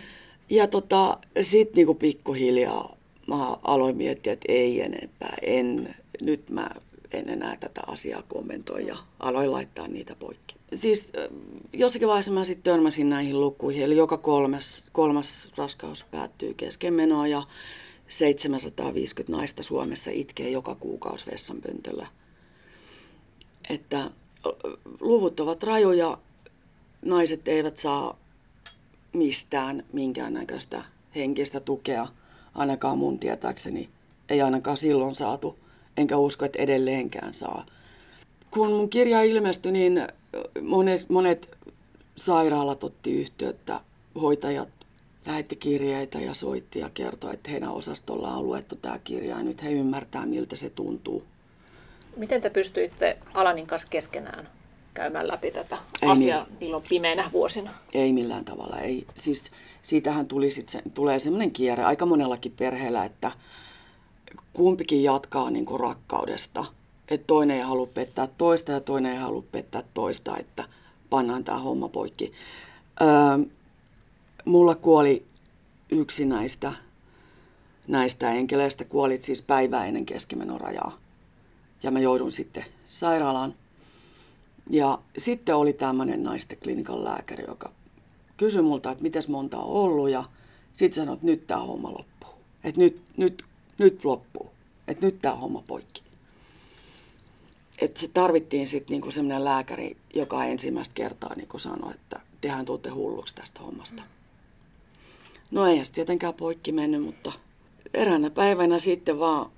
[0.51, 6.71] Ja tota, sitten niinku pikkuhiljaa mä aloin miettiä, että ei enempää, en, nyt mä
[7.13, 10.55] en enää tätä asiaa kommentoi ja aloin laittaa niitä poikki.
[10.75, 11.09] Siis
[11.73, 17.43] jossakin vaiheessa mä sitten törmäsin näihin lukuihin, eli joka kolmas, kolmas raskaus päättyy keskenmenoon ja
[18.09, 22.07] 750 naista Suomessa itkee joka kuukausi vessanpöntöllä.
[23.71, 24.11] Että
[25.01, 26.19] luvut ovat rajoja,
[27.03, 28.19] naiset eivät saa
[29.13, 32.07] mistään minkäännäköistä henkistä tukea,
[32.55, 33.89] ainakaan mun tietääkseni.
[34.29, 35.59] Ei ainakaan silloin saatu
[35.97, 37.67] enkä usko, että edelleenkään saa.
[38.51, 40.07] Kun mun kirja ilmestyi, niin
[40.63, 41.51] monet, monet
[42.17, 43.81] sairaalat otti yhteyttä,
[44.21, 44.69] hoitajat
[45.27, 49.63] lähetti kirjeitä ja soitti ja kertoi, että heidän osastollaan on luettu tämä kirja ja nyt
[49.63, 51.23] he ymmärtää, miltä se tuntuu.
[52.17, 54.49] Miten te pystyitte Alanin kanssa keskenään
[54.95, 57.71] käymään läpi tätä ei asiaa niin, milloin pimeinä vuosina?
[57.95, 58.79] Ei millään tavalla.
[58.79, 59.07] Ei.
[59.19, 59.51] Siis
[59.83, 63.33] siitähän tuli sit se, tulee sellainen kierre aika monellakin perheellä, että
[64.53, 66.65] kumpikin jatkaa niin kuin rakkaudesta.
[67.09, 70.65] että toinen ei halua pettää toista ja toinen ei halua pettää toista, että
[71.11, 72.33] pannaan tämä homma poikki.
[73.03, 73.09] Öö,
[74.45, 75.25] mulla kuoli
[75.91, 76.73] yksi näistä,
[77.89, 81.02] näistä enkeleistä, kuoli siis päivää ennen keskimenorajaa.
[81.83, 83.55] Ja mä joudun sitten sairaalaan.
[84.71, 87.73] Ja sitten oli tämmöinen naisten klinikan lääkäri, joka
[88.37, 90.25] kysyi multa, että miten monta on ollut ja
[90.73, 92.31] sitten sanoi, että nyt tämä homma loppuu.
[92.65, 93.45] Että nyt, nyt,
[93.79, 94.51] nyt loppuu.
[94.89, 96.03] Että nyt tämä homma poikki.
[97.79, 102.91] Että se tarvittiin sitten niinku semmoinen lääkäri, joka ensimmäistä kertaa niinku sanoi, että tehän tuutte
[102.91, 104.03] hulluksi tästä hommasta.
[105.51, 107.33] No ei se tietenkään poikki mennyt, mutta
[107.95, 109.51] eräänä päivänä sitten vaan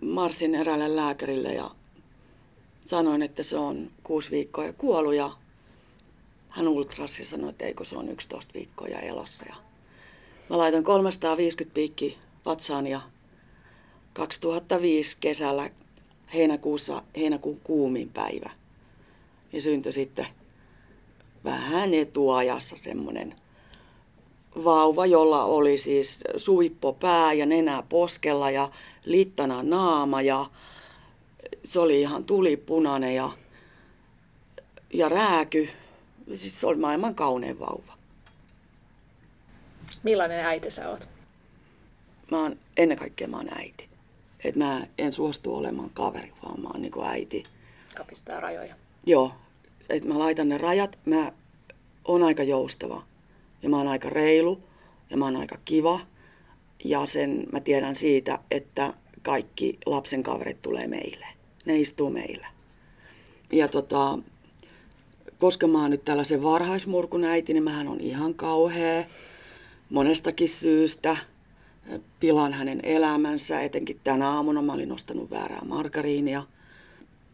[0.00, 1.70] marssin eräälle lääkärille ja
[2.86, 5.30] sanoin, että se on kuusi viikkoa ja kuollut ja
[6.48, 9.44] hän ultrasi ja sanoi, että eikö se on 11 viikkoa ja elossa.
[9.48, 9.56] Ja
[10.50, 13.00] mä laitoin 350 piikki vatsaan ja
[14.12, 15.70] 2005 kesällä
[16.34, 18.50] heinäkuussa, heinäkuun kuumin päivä.
[19.52, 20.26] Ja syntyi sitten
[21.44, 23.34] vähän etuajassa semmoinen
[24.64, 28.70] vauva, jolla oli siis suippo pää ja nenä poskella ja
[29.04, 30.46] littana naama ja
[31.64, 33.30] se oli ihan tulipunainen ja,
[34.94, 35.68] ja rääky.
[36.34, 37.92] Siis se oli maailman kaunein vauva.
[40.02, 41.08] Millainen äiti sä oot?
[42.30, 43.88] Mä oon, ennen kaikkea mä oon äiti.
[44.44, 47.44] Et mä en suostu olemaan kaveri, vaan mä oon niinku äiti.
[47.96, 48.74] Kapistaa rajoja.
[49.06, 49.32] Joo,
[49.88, 50.98] et mä laitan ne rajat.
[51.04, 51.32] Mä
[52.04, 53.02] oon aika joustava
[53.62, 54.60] ja mä oon aika reilu
[55.10, 56.00] ja mä oon aika kiva.
[56.84, 58.92] Ja sen mä tiedän siitä, että
[59.22, 61.26] kaikki lapsen kaverit tulee meille.
[61.64, 62.46] Ne istuu meillä.
[63.52, 64.18] Ja tota,
[65.38, 69.04] koska mä oon nyt tällaisen varhaismurkun äiti, niin mähän on ihan kauhea
[69.90, 71.16] monestakin syystä.
[72.20, 76.42] Pilan hänen elämänsä, etenkin tänä aamuna mä olin ostanut väärää margariinia.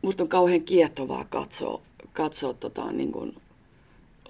[0.03, 1.83] Musta on kauhean kiehtovaa katsoa,
[2.13, 3.35] katsoa tota, niin kuin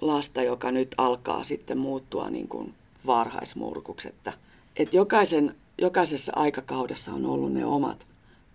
[0.07, 2.73] lasta, joka nyt alkaa sitten muuttua niin kuin
[3.05, 4.07] varhaismurkuksi.
[4.07, 4.33] Että,
[4.75, 8.05] että jokaisen, jokaisessa aikakaudessa on ollut ne omat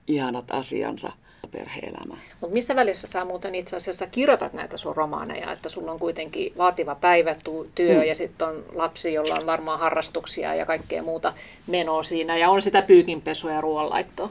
[0.06, 1.12] ihanat asiansa
[1.50, 2.16] perhe-elämä.
[2.40, 6.52] Mutta missä välissä sä muuten itse asiassa kirjoitat näitä sun romaaneja, että sulla on kuitenkin
[6.58, 8.02] vaativa päivätyö mm.
[8.02, 11.34] ja sitten on lapsi, jolla on varmaan harrastuksia ja kaikkea muuta
[11.66, 14.30] menoa siinä ja on sitä pyykinpesua ja ruoanlaittoa.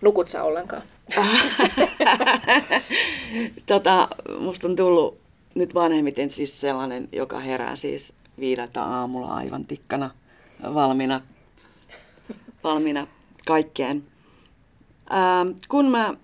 [0.00, 0.82] Nukut sä ollenkaan?
[3.66, 5.18] tota, musta on tullut
[5.56, 10.10] nyt vanhemmiten siis sellainen, joka herää siis viideltä aamulla aivan tikkana
[10.74, 11.20] valmiina,
[12.64, 13.06] valmiina
[13.46, 14.04] kaikkeen.
[15.10, 16.14] Ää, kun mä,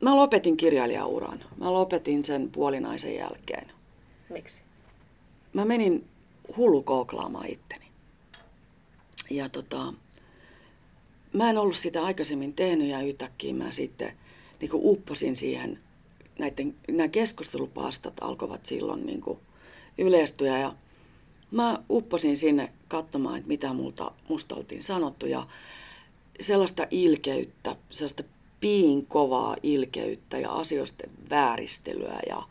[0.00, 3.72] mä lopetin kirjailijauran, mä lopetin sen puolinaisen jälkeen.
[4.28, 4.60] Miksi?
[5.52, 6.04] Mä menin
[6.56, 7.86] hullu kooklaamaan itteni.
[9.30, 9.92] Ja tota,
[11.32, 14.12] mä en ollut sitä aikaisemmin tehnyt ja yhtäkkiä mä sitten
[14.60, 15.78] niin upposin siihen,
[16.38, 19.22] näiden, nämä keskustelupastat alkoivat silloin niin
[19.98, 20.74] yleistyä ja
[21.50, 25.46] mä upposin sinne katsomaan, että mitä multa, musta oltiin sanottu ja
[26.40, 28.22] sellaista ilkeyttä, sellaista
[28.60, 32.42] piin kovaa ilkeyttä ja asioiden vääristelyä ja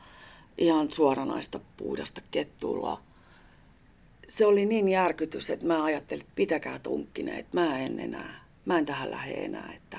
[0.57, 3.01] ihan suoranaista puhdasta kettuilua.
[4.27, 8.77] Se oli niin järkytys, että mä ajattelin, että pitäkää tunkkine, että mä en enää, mä
[8.77, 9.97] en tähän lähde enää, että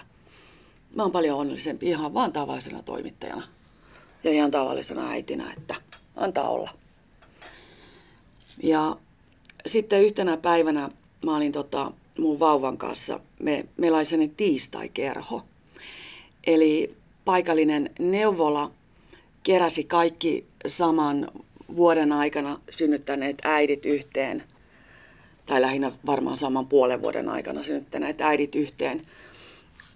[0.94, 3.57] mä oon paljon onnellisempi ihan vaan tavallisena toimittajana
[4.24, 5.74] ja ihan tavallisena äitinä, että
[6.16, 6.70] antaa olla.
[8.62, 8.96] Ja
[9.66, 10.90] sitten yhtenä päivänä
[11.24, 15.42] mä olin tota, mun vauvan kanssa, me, meillä oli sellainen tiistai-kerho.
[16.46, 18.70] Eli paikallinen neuvola
[19.42, 21.30] keräsi kaikki saman
[21.76, 24.44] vuoden aikana synnyttäneet äidit yhteen,
[25.46, 29.02] tai lähinnä varmaan saman puolen vuoden aikana synnyttäneet äidit yhteen,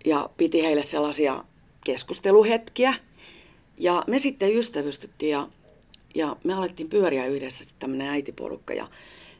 [0.04, 1.44] ja piti heille sellaisia
[1.84, 2.94] keskusteluhetkiä.
[3.78, 5.48] Ja me sitten ystävystyttiin ja,
[6.14, 8.74] ja me alettiin pyöriä yhdessä tämmöinen äitiporukka.
[8.74, 8.86] Ja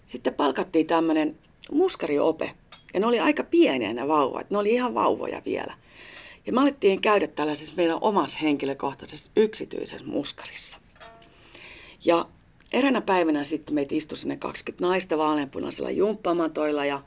[0.07, 1.39] sitten palkattiin tämmöinen
[1.73, 2.51] muskariope,
[2.95, 5.75] ja ne oli aika pieniä ne vauvat, ne oli ihan vauvoja vielä.
[6.47, 10.79] Ja me alettiin käydä tällaisessa meidän omassa henkilökohtaisessa yksityisessä muskarissa.
[12.05, 12.29] Ja
[12.73, 17.03] eräänä päivänä sitten meitä istui sinne 20 naista vaaleanpunaisella jumppamatoilla ja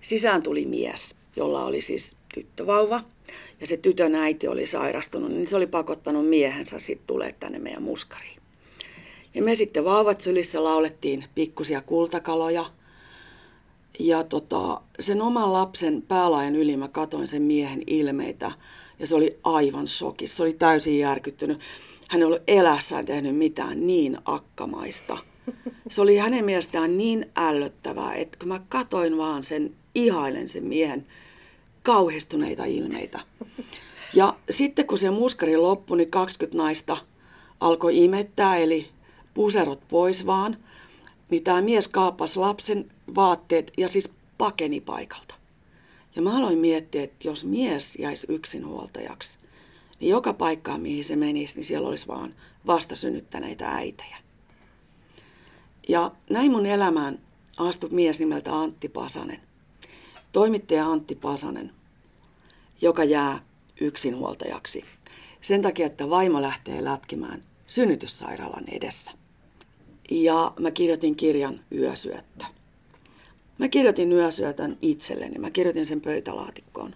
[0.00, 3.04] sisään tuli mies, jolla oli siis tyttövauva.
[3.60, 7.82] Ja se tytön äiti oli sairastunut, niin se oli pakottanut miehensä sitten tulee tänne meidän
[7.82, 8.38] muskariin.
[9.34, 12.64] Ja me sitten vauvat sylissä laulettiin pikkusia kultakaloja–
[13.98, 18.52] ja tota, sen oman lapsen päälajan yli mä katoin sen miehen ilmeitä
[18.98, 20.36] ja se oli aivan shokissa.
[20.36, 21.60] Se oli täysin järkyttynyt.
[22.08, 25.18] Hän ei ollut elässään tehnyt mitään niin akkamaista.
[25.90, 31.06] Se oli hänen mielestään niin ällöttävää, että kun mä katoin vaan sen, ihailen sen miehen
[31.82, 33.20] kauhistuneita ilmeitä.
[34.14, 36.96] Ja sitten kun se muskari loppui, niin 20 naista
[37.60, 38.88] alkoi imettää, eli
[39.34, 40.56] puserot pois vaan.
[41.30, 45.34] Niin tämä mies kaappasi lapsen vaatteet ja siis pakeni paikalta.
[46.16, 49.38] Ja mä aloin miettiä, että jos mies jäisi yksinhuoltajaksi,
[50.00, 52.34] niin joka paikkaan, mihin se menisi, niin siellä olisi vaan
[52.66, 54.16] vastasynnyttäneitä äitejä.
[55.88, 57.18] Ja näin mun elämään
[57.56, 59.40] astui mies nimeltä Antti Pasanen.
[60.32, 61.70] Toimittaja Antti Pasanen,
[62.80, 63.44] joka jää
[63.80, 64.84] yksinhuoltajaksi.
[65.40, 69.12] Sen takia, että vaimo lähtee lätkimään synnytyssairaalan edessä.
[70.10, 72.44] Ja mä kirjoitin kirjan Yösyöttö.
[73.58, 75.38] Mä kirjoitin yösyötön itselleni.
[75.38, 76.94] Mä kirjoitin sen pöytälaatikkoon.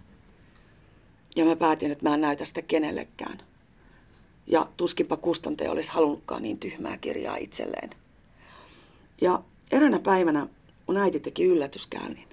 [1.37, 3.39] Ja mä päätin, että mä en näytä sitä kenellekään.
[4.47, 7.91] Ja tuskinpa kustantaja olisi halunnutkaan niin tyhmää kirjaa itselleen.
[9.21, 10.47] Ja eräänä päivänä
[10.87, 12.26] mun äiti teki yllätyskäynnin.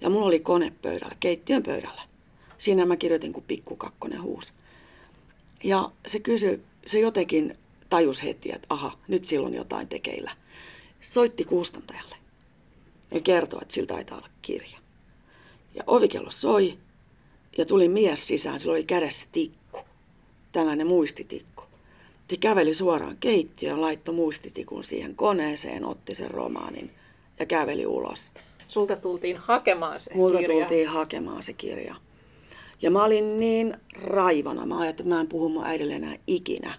[0.00, 2.02] Ja mulla oli kone pöydällä, keittiön pöydällä.
[2.58, 4.54] Siinä mä kirjoitin kuin pikkukakkonen huus.
[5.64, 7.58] Ja se kysyi, se jotenkin
[7.90, 10.30] tajus heti, että aha, nyt silloin jotain tekeillä.
[11.00, 12.16] Soitti kustantajalle
[13.10, 14.78] ja kertoi, että sillä taitaa olla kirja.
[15.74, 16.78] Ja ovikello soi
[17.58, 19.78] ja tuli mies sisään, sillä oli kädessä tikku,
[20.52, 21.64] tällainen muistitikku.
[22.30, 26.90] Se käveli suoraan keittiöön, laittoi muistitikun siihen koneeseen, otti sen romaanin
[27.38, 28.30] ja käveli ulos.
[28.68, 30.58] Sulta tultiin hakemaan se Multa kirja.
[30.58, 31.94] tultiin hakemaan se kirja.
[32.82, 36.74] Ja mä olin niin raivana, mä ajattelin, että mä en puhu mun äidille enää ikinä.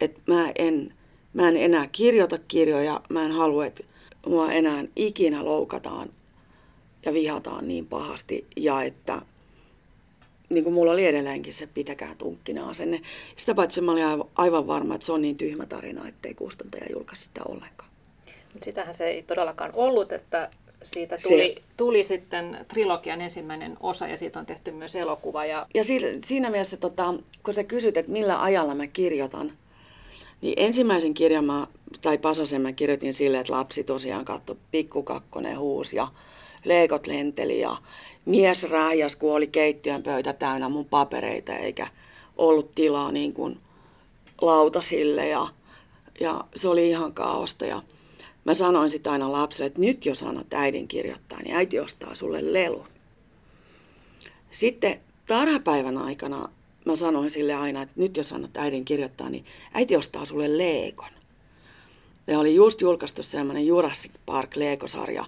[0.00, 0.94] Että mä en,
[1.34, 3.84] mä en enää kirjoita kirjoja, mä en halua, että
[4.26, 6.08] mua enää ikinä loukataan
[7.06, 8.46] ja vihataan niin pahasti.
[8.56, 9.22] Ja että
[10.48, 13.00] niin kuin mulla oli edelleenkin se pitäkää tunkkina asenne.
[13.36, 14.04] Sitä paitsi mä olin
[14.36, 17.90] aivan- varma, että se on niin tyhmä tarina, ettei kustantaja julkaisi sitä ollenkaan.
[18.62, 20.50] Sitähän se ei todellakaan ollut, että
[20.84, 25.44] siitä Se- tuli, tuli sitten trilogian ensimmäinen osa ja siitä on tehty myös elokuva.
[25.44, 27.14] Ja Ja siinä, siinä mielessä, tota,
[27.44, 29.52] kun sä kysyt, että millä ajalla mä kirjoitan,
[30.40, 31.66] niin ensimmäisen kirjan mä,
[32.02, 36.08] tai Pasasen mä kirjoitin sille, että lapsi tosiaan katsoi pikkukakkonen huus ja
[36.64, 37.76] leikot lenteli ja
[38.24, 41.86] mies rähjäs, kun oli keittiön pöytä täynnä mun papereita eikä
[42.36, 43.58] ollut tilaa niin kuin
[44.40, 45.48] lautasille ja,
[46.20, 47.82] ja se oli ihan kaaosta ja
[48.44, 52.52] mä sanoin sitten aina lapselle, että nyt jos annat äidin kirjoittaa, niin äiti ostaa sulle
[52.52, 52.86] lelun.
[54.50, 56.48] Sitten tarhapäivän aikana
[56.84, 61.10] mä sanoin sille aina, että nyt jos annat äidin kirjoittaa, niin äiti ostaa sulle Leekon.
[62.26, 65.24] Ja oli just julkaistu semmoinen Jurassic Park Lego-sarja,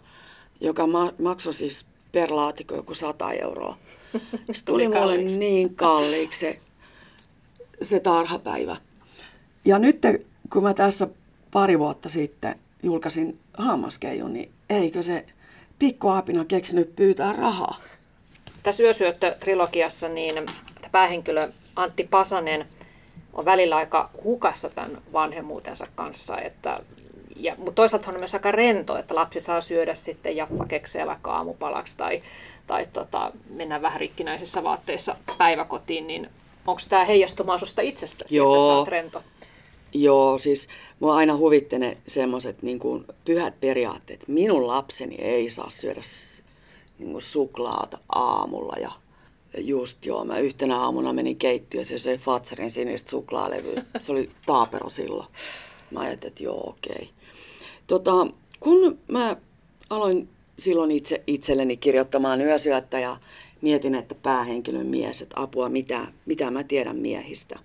[0.61, 3.77] joka ma- maksoi siis per laatikko joku 100 euroa.
[4.53, 5.39] Se tuli mulle kalliiksi.
[5.39, 6.61] niin kalliiksi se,
[7.83, 8.77] se tarhapäivä.
[9.65, 9.99] Ja nyt
[10.53, 11.09] kun mä tässä
[11.53, 15.27] pari vuotta sitten julkaisin Hammaskeijun, niin eikö se
[15.79, 17.81] pikkuaapina keksinyt pyytää rahaa?
[18.65, 20.47] tässä Yösyöttö-trilogiassa niin
[20.93, 22.67] päähenkilö Antti Pasanen
[23.33, 26.39] on välillä aika hukassa tämän vanhemmuutensa kanssa.
[26.39, 26.81] Että,
[27.37, 31.97] ja, mutta toisaalta on myös aika rento, että lapsi saa syödä sitten jappakeksejä vaikka aamupalaksi
[31.97, 32.23] tai,
[32.67, 36.31] tai tota, mennä vähän rikkinäisissä vaatteissa päiväkotiin, niin
[36.67, 38.55] onko tämä heijastumaa susta itsestäsi, Joo.
[38.55, 39.23] että sä oot rento?
[39.95, 40.69] Joo, siis
[41.01, 42.81] mua aina huvitti ne semmoiset niin
[43.25, 44.29] pyhät periaatteet.
[44.29, 46.01] Minun lapseni ei saa syödä
[46.99, 48.93] niin kuin suklaata aamulla ja
[49.59, 53.85] just joo, mä yhtenä aamuna menin keittiöön, se söi Fatserin sinistä suklaalevyä.
[54.01, 55.29] Se oli taapero silloin.
[55.91, 57.11] Mä ajattelin, että joo, okei.
[57.87, 58.27] Tota,
[58.61, 59.37] kun mä
[59.91, 60.29] aloin
[60.59, 63.17] silloin itse itselleni kirjoittamaan yösyöttä ja
[63.61, 67.59] mietin, että päähenkilön mies, että apua, mitä, mitä mä tiedän miehistä.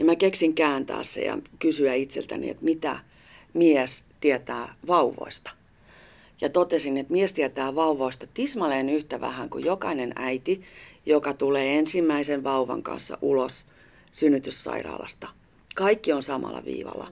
[0.00, 2.98] Niin mä keksin kääntää se ja kysyä itseltäni, että mitä
[3.54, 5.50] mies tietää vauvoista.
[6.40, 10.62] Ja totesin, että mies tietää vauvoista tismalleen yhtä vähän kuin jokainen äiti,
[11.06, 13.66] joka tulee ensimmäisen vauvan kanssa ulos
[14.12, 15.28] synnytyssairaalasta.
[15.74, 17.08] Kaikki on samalla viivalla.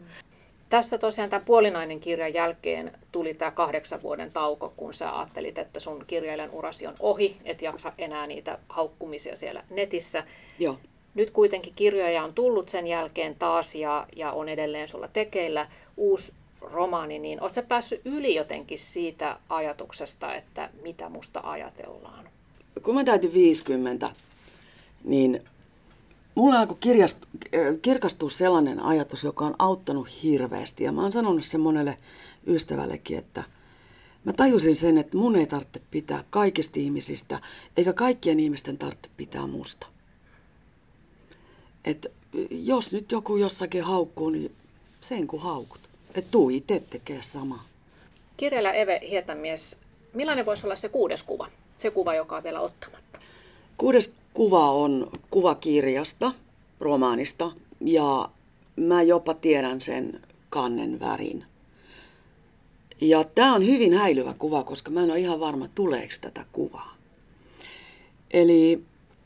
[0.69, 5.81] Tässä tosiaan tämän puolinainen kirjan jälkeen tuli tämä kahdeksan vuoden tauko, kun sä ajattelit, että
[5.81, 10.25] sun kirjailijan urasi on ohi, et jaksa enää niitä haukkumisia siellä netissä.
[10.59, 10.79] Joo.
[11.19, 16.33] Nyt kuitenkin kirjoja on tullut sen jälkeen taas ja, ja on edelleen sulla tekeillä uusi
[16.61, 22.29] romaani, niin sä päässyt yli jotenkin siitä ajatuksesta, että mitä musta ajatellaan?
[22.83, 24.11] kun mä täytin 50,
[25.05, 25.43] niin
[26.35, 30.85] mulle alkoi kirjast, äh, kirkastua sellainen ajatus, joka on auttanut hirveästi.
[30.85, 31.97] Ja mä oon sanonut sen monelle
[32.47, 33.45] ystävällekin, että
[34.25, 37.41] mä tajusin sen, että mun ei tarvitse pitää kaikista ihmisistä,
[37.77, 39.87] eikä kaikkien ihmisten tarvitse pitää musta.
[41.85, 42.07] Et
[42.51, 44.53] jos nyt joku jossakin haukkuu, niin
[45.01, 45.81] sen kun haukut.
[46.15, 47.65] Et tuu itse tekee samaa.
[48.37, 49.77] Kirjailija Eve Hietamies,
[50.15, 51.49] millainen voisi olla se kuudes kuva?
[51.79, 53.19] Se kuva, joka on vielä ottamatta.
[53.79, 56.33] Kuudes kuva on kuvakirjasta,
[56.81, 58.29] romaanista, ja
[58.77, 60.21] mä jopa tiedän sen
[60.51, 61.45] kannen värin.
[63.01, 66.95] Ja tämä on hyvin häilyvä kuva, koska mä en ole ihan varma, tuleeko tätä kuvaa.
[68.31, 68.83] Eli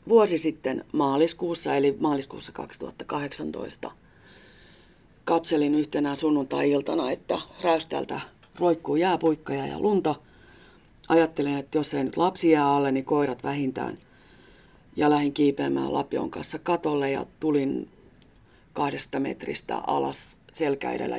[0.07, 3.91] vuosi sitten maaliskuussa, eli maaliskuussa 2018,
[5.25, 8.21] katselin yhtenä sunnuntai-iltana, että räystältä
[8.59, 10.15] roikkuu jääpuikkoja ja lunta.
[11.09, 13.97] Ajattelin, että jos ei nyt lapsi jää alle, niin koirat vähintään.
[14.95, 17.89] Ja lähdin kiipeämään Lapion kanssa katolle ja tulin
[18.73, 21.17] kahdesta metristä alas selkä edellä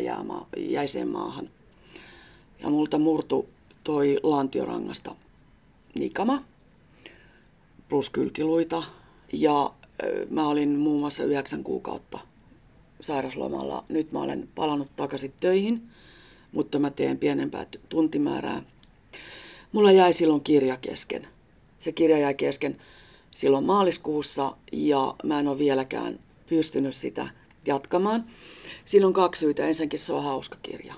[0.56, 1.50] jäiseen maahan.
[2.60, 3.48] Ja multa murtu
[3.84, 5.14] toi lantiorangasta
[5.98, 6.44] nikama
[7.94, 8.82] plus kylkiluita.
[9.32, 9.72] Ja
[10.30, 12.18] mä olin muun muassa yhdeksän kuukautta
[13.00, 13.84] sairaslomalla.
[13.88, 15.82] Nyt mä olen palannut takaisin töihin,
[16.52, 18.62] mutta mä teen pienempää tuntimäärää.
[19.72, 21.28] Mulla jäi silloin kirja kesken.
[21.80, 22.76] Se kirja jäi kesken
[23.30, 26.18] silloin maaliskuussa ja mä en ole vieläkään
[26.48, 27.28] pystynyt sitä
[27.66, 28.24] jatkamaan.
[28.84, 29.66] Siinä on kaksi syytä.
[29.66, 30.94] Ensinnäkin se on hauska kirja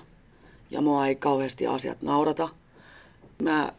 [0.71, 2.49] ja mua ei kauheasti asiat naurata.
[3.41, 3.71] Mä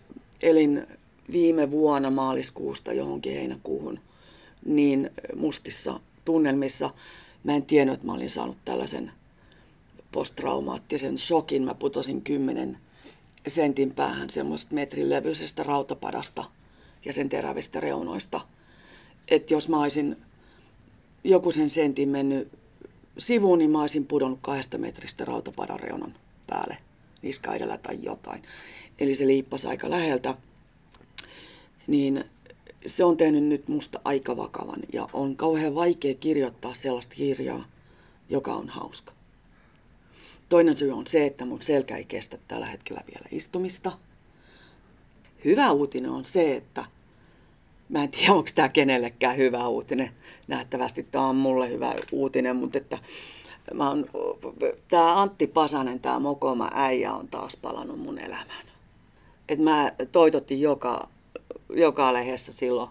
[0.43, 0.87] elin
[1.33, 4.01] viime vuonna maaliskuusta johonkin heinäkuuhun
[4.65, 6.91] niin mustissa tunnelmissa.
[7.45, 9.13] Mä en tiennyt, että mä olin saanut tällaisen
[10.13, 11.63] posttraumaattisen shokin.
[11.63, 12.79] Mä putosin kymmenen
[13.49, 16.45] sentin päähän semmoista metrin levyisestä rautapadasta
[17.05, 18.41] ja sen terävistä reunoista.
[19.29, 20.17] Että jos mä olisin
[21.25, 22.49] joku sen sentin mennyt
[23.19, 26.15] sivuun, niin mä olisin pudonnut kahdesta metristä rautapadan reunan
[26.47, 26.79] päälle
[27.23, 28.43] niska edellä tai jotain.
[28.99, 30.35] Eli se liippasi aika läheltä.
[31.89, 32.25] Niin
[32.87, 37.65] se on tehnyt nyt musta aika vakavan ja on kauhean vaikea kirjoittaa sellaista kirjaa,
[38.29, 39.13] joka on hauska.
[40.49, 43.93] Toinen syy on se, että mun selkä ei kestä tällä hetkellä vielä istumista.
[45.45, 46.85] Hyvä uutinen on se, että
[47.89, 50.11] mä en tiedä, onko tämä kenellekään hyvä uutinen.
[50.49, 52.99] Nähtävästi tämä on mulle hyvä uutinen, mutta että
[53.75, 54.07] mä oon,
[54.89, 58.67] tää Antti Pasanen, tämä Mokoma äijä on taas palannut mun elämään.
[59.49, 61.09] Et mä toitotin joka,
[61.71, 62.91] joka lehdessä silloin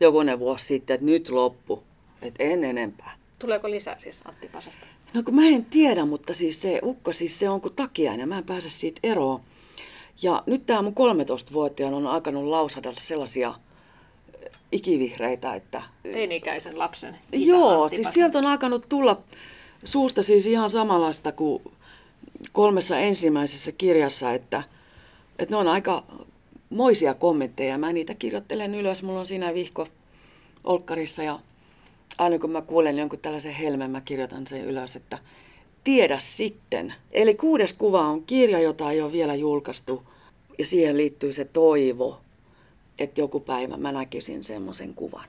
[0.00, 1.82] jokunen vuosi sitten, että nyt loppu,
[2.22, 3.16] että en enempää.
[3.38, 4.86] Tuleeko lisää siis Antti Pasasta?
[5.14, 8.38] No kun mä en tiedä, mutta siis se ukko, siis se on kuin takiainen, mä
[8.38, 9.40] en pääse siitä eroon.
[10.22, 13.54] Ja nyt tämä mun 13-vuotiaan on alkanut lausada sellaisia
[14.72, 15.82] ikivihreitä, että...
[16.02, 19.20] Teini-ikäisen lapsen isä Joo, Antti siis sieltä on alkanut tulla
[19.84, 21.62] suusta siis ihan samanlaista kuin
[22.52, 24.62] kolmessa ensimmäisessä kirjassa, että,
[25.38, 26.04] että ne on aika
[26.70, 27.78] moisia kommentteja.
[27.78, 29.86] Mä niitä kirjoittelen ylös, mulla on siinä vihko
[30.64, 31.40] olkkarissa ja
[32.18, 35.18] aina kun mä kuulen jonkun tällaisen helmen, mä kirjoitan sen ylös, että
[35.84, 36.94] tiedä sitten.
[37.12, 40.02] Eli kuudes kuva on kirja, jota ei ole vielä julkaistu
[40.58, 42.20] ja siihen liittyy se toivo,
[42.98, 45.18] että joku päivä mä näkisin semmoisen kuvan.